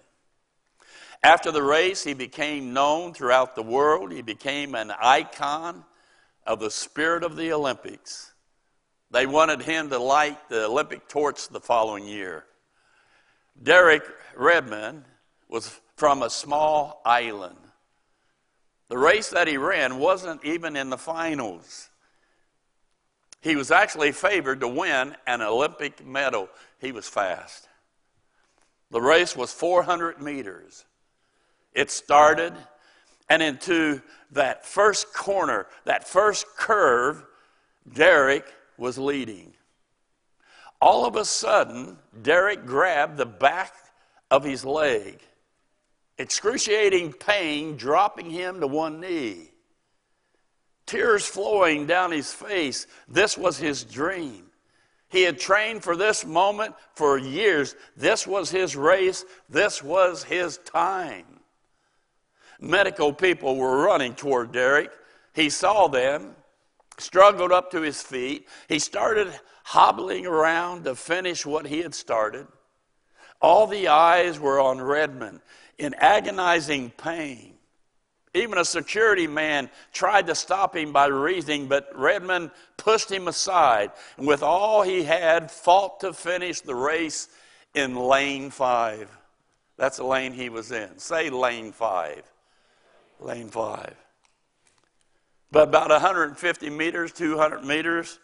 After 1.22 1.50
the 1.50 1.62
race, 1.62 2.04
he 2.04 2.14
became 2.14 2.72
known 2.72 3.14
throughout 3.14 3.54
the 3.54 3.62
world. 3.62 4.12
He 4.12 4.22
became 4.22 4.74
an 4.74 4.92
icon 5.00 5.84
of 6.46 6.60
the 6.60 6.70
spirit 6.70 7.24
of 7.24 7.36
the 7.36 7.52
Olympics. 7.52 8.32
They 9.10 9.26
wanted 9.26 9.62
him 9.62 9.88
to 9.88 9.98
light 9.98 10.48
the 10.48 10.66
Olympic 10.66 11.08
torch 11.08 11.48
the 11.48 11.60
following 11.60 12.06
year. 12.06 12.44
Derek 13.60 14.02
Redmond 14.36 15.04
was 15.48 15.80
from 15.96 16.22
a 16.22 16.30
small 16.30 17.00
island. 17.04 17.56
The 18.88 18.98
race 18.98 19.30
that 19.30 19.48
he 19.48 19.56
ran 19.56 19.98
wasn't 19.98 20.44
even 20.44 20.76
in 20.76 20.90
the 20.90 20.98
finals. 20.98 21.90
He 23.40 23.56
was 23.56 23.70
actually 23.70 24.12
favored 24.12 24.60
to 24.60 24.68
win 24.68 25.14
an 25.26 25.42
Olympic 25.42 26.04
medal. 26.04 26.48
He 26.80 26.92
was 26.92 27.08
fast. 27.08 27.68
The 28.90 29.00
race 29.00 29.36
was 29.36 29.52
400 29.52 30.20
meters. 30.20 30.84
It 31.72 31.90
started, 31.90 32.54
and 33.28 33.42
into 33.42 34.02
that 34.32 34.64
first 34.66 35.12
corner, 35.12 35.66
that 35.84 36.08
first 36.08 36.46
curve, 36.56 37.24
Derek 37.92 38.44
was 38.76 38.98
leading. 38.98 39.52
All 40.80 41.06
of 41.06 41.16
a 41.16 41.24
sudden, 41.24 41.98
Derek 42.22 42.64
grabbed 42.66 43.16
the 43.16 43.26
back 43.26 43.74
of 44.30 44.44
his 44.44 44.64
leg, 44.64 45.20
excruciating 46.18 47.12
pain 47.12 47.76
dropping 47.76 48.30
him 48.30 48.60
to 48.60 48.66
one 48.66 49.00
knee 49.00 49.47
tears 50.88 51.24
flowing 51.24 51.86
down 51.86 52.10
his 52.10 52.32
face. 52.32 52.86
This 53.06 53.38
was 53.38 53.58
his 53.58 53.84
dream. 53.84 54.46
He 55.10 55.22
had 55.22 55.38
trained 55.38 55.84
for 55.84 55.96
this 55.96 56.26
moment 56.26 56.74
for 56.94 57.16
years. 57.18 57.76
This 57.96 58.26
was 58.26 58.50
his 58.50 58.74
race. 58.74 59.24
This 59.48 59.82
was 59.82 60.24
his 60.24 60.58
time. 60.58 61.24
Medical 62.60 63.12
people 63.12 63.56
were 63.56 63.84
running 63.84 64.14
toward 64.14 64.52
Derek. 64.52 64.90
He 65.32 65.48
saw 65.48 65.86
them, 65.86 66.34
struggled 66.98 67.52
up 67.52 67.70
to 67.70 67.80
his 67.80 68.02
feet. 68.02 68.48
He 68.68 68.78
started 68.78 69.32
hobbling 69.64 70.26
around 70.26 70.84
to 70.84 70.94
finish 70.94 71.46
what 71.46 71.66
he 71.66 71.78
had 71.80 71.94
started. 71.94 72.46
All 73.40 73.66
the 73.66 73.88
eyes 73.88 74.40
were 74.40 74.60
on 74.60 74.80
Redmond 74.80 75.40
in 75.78 75.94
agonizing 75.94 76.90
pain. 76.90 77.57
Even 78.34 78.58
a 78.58 78.64
security 78.64 79.26
man 79.26 79.70
tried 79.92 80.26
to 80.26 80.34
stop 80.34 80.76
him 80.76 80.92
by 80.92 81.06
reasoning, 81.06 81.66
but 81.66 81.90
Redmond 81.94 82.50
pushed 82.76 83.10
him 83.10 83.28
aside 83.28 83.92
and, 84.16 84.26
with 84.26 84.42
all 84.42 84.82
he 84.82 85.02
had, 85.02 85.50
fought 85.50 86.00
to 86.00 86.12
finish 86.12 86.60
the 86.60 86.74
race 86.74 87.28
in 87.74 87.94
lane 87.96 88.50
five. 88.50 89.10
That's 89.76 89.98
the 89.98 90.04
lane 90.04 90.32
he 90.32 90.48
was 90.48 90.72
in. 90.72 90.98
Say 90.98 91.30
lane 91.30 91.72
five. 91.72 92.22
Lane 93.20 93.48
five. 93.48 93.94
But 95.50 95.68
about 95.68 95.90
150 95.90 96.70
meters, 96.70 97.12
200 97.12 97.64
meters 97.64 98.18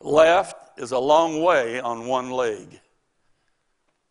left 0.00 0.78
is 0.78 0.92
a 0.92 0.98
long 0.98 1.42
way 1.42 1.80
on 1.80 2.06
one 2.06 2.30
leg. 2.30 2.80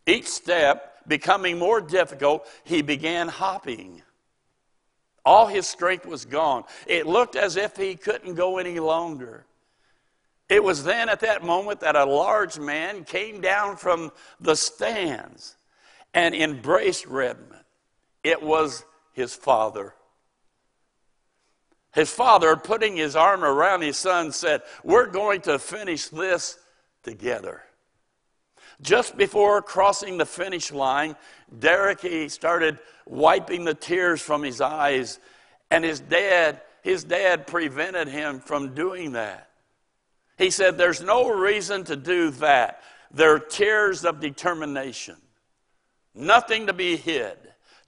Each 0.08 0.28
step 0.28 1.08
becoming 1.08 1.58
more 1.58 1.82
difficult, 1.82 2.48
he 2.64 2.82
began 2.82 3.28
hopping. 3.28 4.02
All 5.26 5.48
his 5.48 5.66
strength 5.66 6.06
was 6.06 6.26
gone. 6.26 6.64
It 6.86 7.08
looked 7.08 7.36
as 7.36 7.56
if 7.56 7.76
he 7.76 7.96
couldn't 7.96 8.36
go 8.36 8.58
any 8.58 8.80
longer. 8.80 9.46
It 10.48 10.64
was 10.64 10.84
then 10.84 11.10
at 11.10 11.22
that 11.22 11.44
moment 11.44 11.80
that 11.80 11.96
a 11.96 12.06
large 12.06 12.60
man 12.60 13.04
came 13.04 13.42
down 13.42 13.78
from 13.78 14.12
the 14.40 14.56
stands 14.56 15.58
and 16.14 16.36
embraced 16.36 17.08
Redmond. 17.08 17.64
It 18.24 18.42
was 18.42 18.86
his 19.14 19.34
father. 19.34 19.96
His 21.94 22.12
father, 22.12 22.56
putting 22.56 22.98
his 22.98 23.16
arm 23.16 23.44
around 23.44 23.82
his 23.82 23.98
son, 23.98 24.32
said, 24.32 24.62
We're 24.84 25.08
going 25.08 25.42
to 25.42 25.58
finish 25.58 26.10
this 26.10 26.60
together. 27.04 27.64
Just 28.82 29.18
before 29.18 29.62
crossing 29.62 30.18
the 30.18 30.26
finish 30.26 30.72
line, 30.72 31.16
Derek 31.60 32.02
he 32.02 32.30
started 32.30 32.80
wiping 33.06 33.64
the 33.64 33.74
tears 33.74 34.22
from 34.22 34.44
his 34.44 34.62
eyes, 34.62 35.20
and 35.72 35.84
his 35.84 36.00
dad, 36.00 36.62
his 36.82 37.04
dad 37.04 37.48
prevented 37.48 38.08
him 38.08 38.40
from 38.40 38.74
doing 38.74 39.14
that. 39.14 39.50
He 40.38 40.50
said, 40.50 40.78
There's 40.78 41.02
no 41.02 41.30
reason 41.30 41.84
to 41.86 41.96
do 41.96 42.32
that. 42.32 42.82
They're 43.12 43.40
tears 43.40 44.04
of 44.04 44.20
determination, 44.20 45.16
nothing 46.14 46.68
to 46.68 46.74
be 46.74 46.98
hid. 46.98 47.38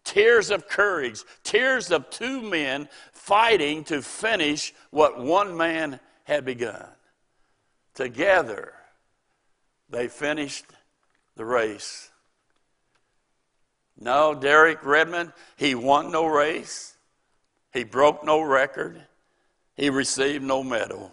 Tears 0.04 0.52
of 0.52 0.69
courage, 0.69 1.21
tears 1.43 1.91
of 1.91 2.10
two 2.10 2.41
men 2.41 2.88
fighting 3.12 3.84
to 3.84 4.02
finish 4.02 4.73
what 4.89 5.19
one 5.19 5.58
man 5.58 6.00
had 6.23 6.45
begun. 6.45 6.88
Together, 7.93 8.73
they 9.89 10.08
finished 10.08 10.65
the 11.38 11.45
race. 11.45 12.10
No, 14.00 14.36
Derek 14.36 14.84
Redmond, 14.84 15.34
he 15.56 15.73
won 15.76 16.12
no 16.12 16.26
race. 16.26 16.95
He 17.73 17.84
broke 17.84 18.23
no 18.23 18.41
record. 18.41 19.02
He 19.76 19.89
received 19.89 20.43
no 20.43 20.63
medal. 20.63 21.12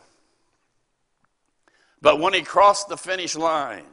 But 2.02 2.20
when 2.20 2.34
he 2.34 2.42
crossed 2.42 2.88
the 2.88 2.96
finish 2.96 3.34
line, 3.36 3.84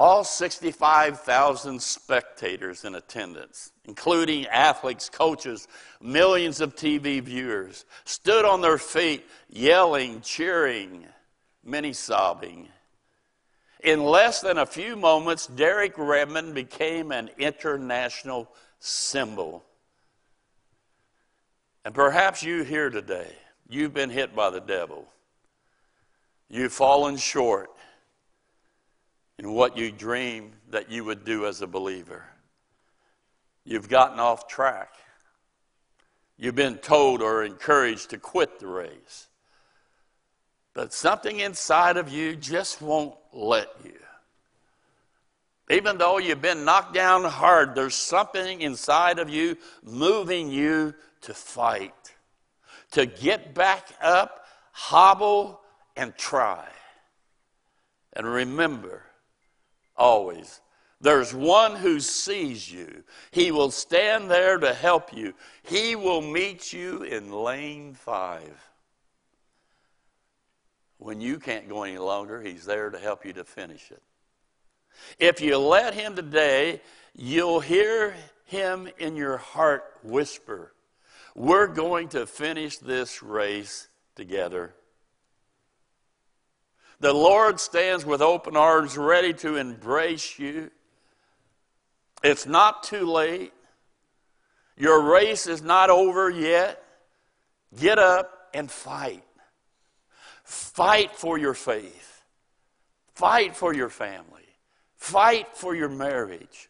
All 0.00 0.24
65,000 0.24 1.82
spectators 1.82 2.86
in 2.86 2.94
attendance, 2.94 3.70
including 3.84 4.46
athletes, 4.46 5.10
coaches, 5.10 5.68
millions 6.00 6.62
of 6.62 6.74
TV 6.74 7.20
viewers, 7.20 7.84
stood 8.06 8.46
on 8.46 8.62
their 8.62 8.78
feet, 8.78 9.26
yelling, 9.50 10.22
cheering, 10.22 11.04
many 11.62 11.92
sobbing. 11.92 12.70
In 13.82 14.04
less 14.04 14.40
than 14.40 14.58
a 14.58 14.66
few 14.66 14.94
moments, 14.94 15.46
Derek 15.46 15.94
Redmond 15.96 16.54
became 16.54 17.12
an 17.12 17.30
international 17.38 18.50
symbol. 18.78 19.64
And 21.84 21.94
perhaps 21.94 22.42
you 22.42 22.62
here 22.62 22.90
today, 22.90 23.32
you've 23.68 23.94
been 23.94 24.10
hit 24.10 24.36
by 24.36 24.50
the 24.50 24.60
devil. 24.60 25.06
You've 26.50 26.72
fallen 26.72 27.16
short 27.16 27.70
in 29.38 29.52
what 29.54 29.78
you 29.78 29.90
dreamed 29.90 30.52
that 30.68 30.90
you 30.90 31.04
would 31.04 31.24
do 31.24 31.46
as 31.46 31.62
a 31.62 31.66
believer. 31.66 32.24
You've 33.64 33.88
gotten 33.88 34.20
off 34.20 34.46
track. 34.46 34.90
You've 36.36 36.54
been 36.54 36.76
told 36.76 37.22
or 37.22 37.44
encouraged 37.44 38.10
to 38.10 38.18
quit 38.18 38.58
the 38.58 38.66
race. 38.66 39.28
But 40.74 40.92
something 40.92 41.40
inside 41.40 41.96
of 41.96 42.08
you 42.08 42.36
just 42.36 42.80
won't 42.80 43.14
let 43.32 43.68
you. 43.84 43.98
Even 45.68 45.98
though 45.98 46.18
you've 46.18 46.42
been 46.42 46.64
knocked 46.64 46.94
down 46.94 47.24
hard, 47.24 47.74
there's 47.74 47.94
something 47.94 48.60
inside 48.60 49.18
of 49.18 49.30
you 49.30 49.56
moving 49.84 50.50
you 50.50 50.94
to 51.22 51.34
fight, 51.34 52.14
to 52.90 53.06
get 53.06 53.54
back 53.54 53.88
up, 54.02 54.46
hobble, 54.72 55.60
and 55.96 56.16
try. 56.16 56.66
And 58.12 58.26
remember, 58.26 59.04
always. 59.96 60.60
There's 61.00 61.32
one 61.32 61.76
who 61.76 62.00
sees 62.00 62.70
you. 62.70 63.04
He 63.30 63.52
will 63.52 63.70
stand 63.70 64.30
there 64.30 64.58
to 64.58 64.74
help 64.74 65.16
you. 65.16 65.34
He 65.62 65.96
will 65.96 66.20
meet 66.20 66.72
you 66.72 67.04
in 67.04 67.32
lane 67.32 67.94
five. 67.94 68.69
When 71.00 71.22
you 71.22 71.38
can't 71.38 71.66
go 71.66 71.82
any 71.82 71.96
longer, 71.96 72.42
He's 72.42 72.66
there 72.66 72.90
to 72.90 72.98
help 72.98 73.24
you 73.24 73.32
to 73.32 73.42
finish 73.42 73.90
it. 73.90 74.02
If 75.18 75.40
you 75.40 75.56
let 75.56 75.94
Him 75.94 76.14
today, 76.14 76.82
you'll 77.16 77.60
hear 77.60 78.14
Him 78.44 78.86
in 78.98 79.16
your 79.16 79.38
heart 79.38 79.82
whisper, 80.04 80.74
We're 81.34 81.68
going 81.68 82.08
to 82.10 82.26
finish 82.26 82.76
this 82.76 83.22
race 83.22 83.88
together. 84.14 84.74
The 87.00 87.14
Lord 87.14 87.60
stands 87.60 88.04
with 88.04 88.20
open 88.20 88.54
arms 88.54 88.98
ready 88.98 89.32
to 89.32 89.56
embrace 89.56 90.38
you. 90.38 90.70
It's 92.22 92.44
not 92.44 92.82
too 92.82 93.10
late. 93.10 93.54
Your 94.76 95.00
race 95.10 95.46
is 95.46 95.62
not 95.62 95.88
over 95.88 96.28
yet. 96.28 96.84
Get 97.74 97.98
up 97.98 98.50
and 98.52 98.70
fight. 98.70 99.24
Fight 100.50 101.14
for 101.14 101.38
your 101.38 101.54
faith. 101.54 102.24
Fight 103.14 103.54
for 103.54 103.72
your 103.72 103.88
family. 103.88 104.42
Fight 104.96 105.46
for 105.54 105.76
your 105.76 105.88
marriage. 105.88 106.68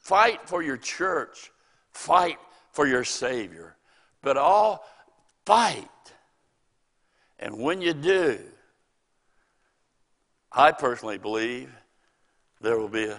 Fight 0.00 0.46
for 0.46 0.62
your 0.62 0.76
church. 0.76 1.50
Fight 1.92 2.36
for 2.72 2.86
your 2.86 3.04
Savior. 3.04 3.74
But 4.20 4.36
all 4.36 4.84
fight. 5.46 5.88
And 7.38 7.56
when 7.58 7.80
you 7.80 7.94
do, 7.94 8.38
I 10.52 10.72
personally 10.72 11.16
believe 11.16 11.72
there 12.60 12.78
will 12.78 12.90
be 12.90 13.06
a, 13.06 13.18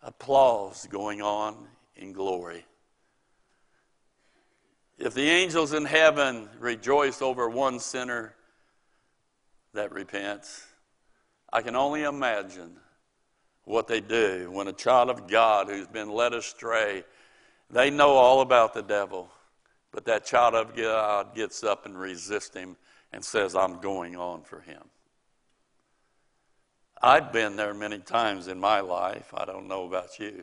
applause 0.00 0.86
going 0.92 1.22
on 1.22 1.66
in 1.96 2.12
glory. 2.12 2.64
If 4.96 5.12
the 5.12 5.28
angels 5.28 5.72
in 5.72 5.86
heaven 5.86 6.48
rejoice 6.60 7.20
over 7.20 7.48
one 7.48 7.80
sinner 7.80 8.36
that 9.74 9.92
repents, 9.92 10.66
I 11.52 11.62
can 11.62 11.76
only 11.76 12.02
imagine 12.02 12.76
what 13.64 13.86
they 13.86 14.00
do 14.00 14.50
when 14.50 14.68
a 14.68 14.72
child 14.72 15.10
of 15.10 15.28
God 15.28 15.68
who's 15.68 15.86
been 15.86 16.10
led 16.10 16.32
astray, 16.32 17.04
they 17.70 17.90
know 17.90 18.10
all 18.10 18.40
about 18.40 18.74
the 18.74 18.82
devil, 18.82 19.30
but 19.90 20.04
that 20.06 20.24
child 20.24 20.54
of 20.54 20.76
God 20.76 21.34
gets 21.34 21.62
up 21.62 21.86
and 21.86 21.98
resists 21.98 22.54
him 22.54 22.76
and 23.12 23.24
says, 23.24 23.54
I'm 23.54 23.80
going 23.80 24.16
on 24.16 24.42
for 24.42 24.60
him. 24.60 24.82
I've 27.00 27.32
been 27.32 27.56
there 27.56 27.74
many 27.74 27.98
times 27.98 28.48
in 28.48 28.58
my 28.58 28.80
life. 28.80 29.32
I 29.34 29.44
don't 29.44 29.68
know 29.68 29.84
about 29.84 30.18
you. 30.18 30.42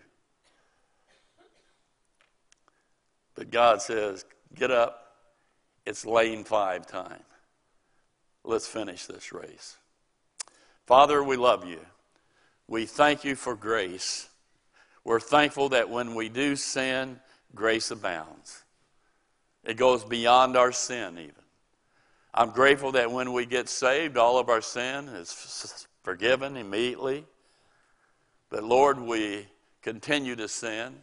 But 3.36 3.50
God 3.50 3.82
says, 3.82 4.26
Get 4.54 4.70
up. 4.70 5.16
It's 5.86 6.06
lane 6.06 6.44
five 6.44 6.86
time. 6.86 7.24
Let's 8.44 8.68
finish 8.68 9.06
this 9.06 9.32
race. 9.32 9.78
Father, 10.86 11.24
we 11.24 11.38
love 11.38 11.66
you. 11.66 11.80
We 12.68 12.86
thank 12.86 13.24
you 13.24 13.36
for 13.36 13.56
grace. 13.56 14.30
We're 15.04 15.20
thankful 15.20 15.70
that 15.70 15.90
when 15.90 16.16
we 16.16 16.30
do 16.30 16.56
sin, 16.56 17.20
grace 17.54 17.92
abounds. 17.92 18.64
It 19.64 19.78
goes 19.78 20.04
beyond 20.04 20.58
our 20.58 20.72
sin, 20.72 21.18
even. 21.20 21.36
I'm 22.34 22.52
grateful 22.52 22.94
that 22.94 23.12
when 23.12 23.34
we 23.34 23.46
get 23.46 23.68
saved, 23.68 24.18
all 24.18 24.40
of 24.40 24.50
our 24.50 24.62
sin 24.62 25.10
is 25.10 25.86
forgiven 26.04 26.58
immediately. 26.58 27.26
But 28.50 28.64
Lord, 28.64 29.00
we 29.00 29.48
continue 29.82 30.36
to 30.36 30.48
sin 30.48 30.96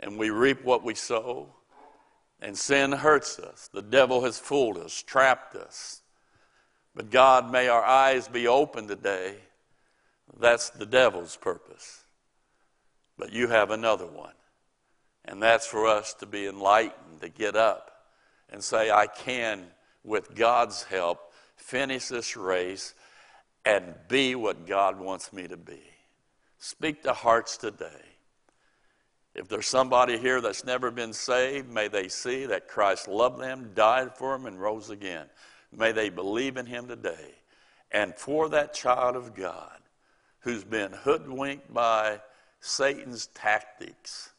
and 0.00 0.18
we 0.18 0.30
reap 0.30 0.64
what 0.64 0.84
we 0.84 0.94
sow. 0.94 1.48
And 2.40 2.56
sin 2.56 2.92
hurts 2.92 3.38
us. 3.38 3.68
The 3.72 3.82
devil 3.82 4.22
has 4.22 4.38
fooled 4.38 4.78
us, 4.78 5.02
trapped 5.02 5.56
us. 5.56 6.02
But 6.94 7.10
God, 7.10 7.50
may 7.50 7.68
our 7.68 7.84
eyes 7.84 8.28
be 8.28 8.48
open 8.48 8.88
today. 8.88 9.36
That's 10.38 10.70
the 10.70 10.86
devil's 10.86 11.36
purpose. 11.36 12.02
But 13.16 13.32
you 13.32 13.48
have 13.48 13.70
another 13.70 14.06
one. 14.06 14.34
And 15.24 15.42
that's 15.42 15.66
for 15.66 15.86
us 15.86 16.14
to 16.14 16.26
be 16.26 16.46
enlightened, 16.46 17.20
to 17.20 17.28
get 17.28 17.56
up 17.56 17.90
and 18.50 18.62
say, 18.62 18.90
I 18.90 19.06
can, 19.06 19.66
with 20.04 20.34
God's 20.34 20.84
help, 20.84 21.32
finish 21.56 22.08
this 22.08 22.36
race 22.36 22.94
and 23.64 23.94
be 24.08 24.34
what 24.34 24.66
God 24.66 24.98
wants 24.98 25.32
me 25.32 25.46
to 25.48 25.56
be. 25.56 25.82
Speak 26.58 27.02
to 27.02 27.12
hearts 27.12 27.56
today. 27.56 27.86
If 29.34 29.48
there's 29.48 29.66
somebody 29.66 30.18
here 30.18 30.40
that's 30.40 30.64
never 30.64 30.90
been 30.90 31.12
saved, 31.12 31.68
may 31.68 31.88
they 31.88 32.08
see 32.08 32.46
that 32.46 32.66
Christ 32.66 33.06
loved 33.06 33.40
them, 33.40 33.72
died 33.74 34.16
for 34.16 34.36
them, 34.36 34.46
and 34.46 34.60
rose 34.60 34.90
again. 34.90 35.26
May 35.76 35.92
they 35.92 36.08
believe 36.08 36.56
in 36.56 36.66
him 36.66 36.88
today. 36.88 37.34
And 37.90 38.14
for 38.14 38.48
that 38.50 38.74
child 38.74 39.16
of 39.16 39.34
God 39.34 39.78
who's 40.40 40.64
been 40.64 40.92
hoodwinked 40.92 41.72
by 41.72 42.20
Satan's 42.60 43.26
tactics, 43.28 44.30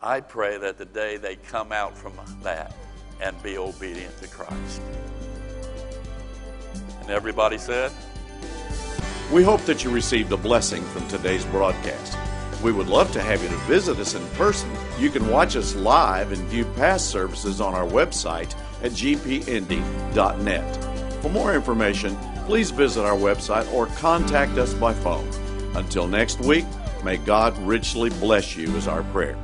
I 0.00 0.20
pray 0.20 0.58
that 0.58 0.78
the 0.78 0.84
day 0.84 1.16
they 1.16 1.36
come 1.36 1.72
out 1.72 1.96
from 1.96 2.12
that 2.42 2.74
and 3.20 3.40
be 3.42 3.58
obedient 3.58 4.16
to 4.20 4.28
Christ. 4.28 4.80
And 7.00 7.10
everybody 7.10 7.58
said, 7.58 7.92
We 9.32 9.42
hope 9.42 9.62
that 9.62 9.84
you 9.84 9.90
received 9.90 10.32
a 10.32 10.36
blessing 10.36 10.82
from 10.84 11.06
today's 11.08 11.44
broadcast. 11.46 12.18
We 12.62 12.72
would 12.72 12.88
love 12.88 13.12
to 13.12 13.22
have 13.22 13.42
you 13.42 13.48
to 13.48 13.56
visit 13.64 13.98
us 13.98 14.14
in 14.14 14.26
person. 14.30 14.70
You 14.98 15.10
can 15.10 15.28
watch 15.28 15.56
us 15.56 15.74
live 15.74 16.32
and 16.32 16.42
view 16.48 16.64
past 16.76 17.10
services 17.10 17.60
on 17.60 17.74
our 17.74 17.86
website 17.86 18.54
at 18.86 18.92
gpindy.net. 18.92 20.82
For 21.22 21.28
more 21.28 21.54
information, 21.54 22.16
please 22.46 22.70
visit 22.70 23.04
our 23.04 23.16
website 23.16 23.70
or 23.72 23.86
contact 23.98 24.56
us 24.58 24.72
by 24.72 24.94
phone. 24.94 25.28
Until 25.74 26.06
next 26.06 26.40
week, 26.40 26.64
may 27.04 27.18
God 27.18 27.56
richly 27.58 28.10
bless 28.10 28.56
you, 28.56 28.74
is 28.76 28.88
our 28.88 29.02
prayer. 29.04 29.36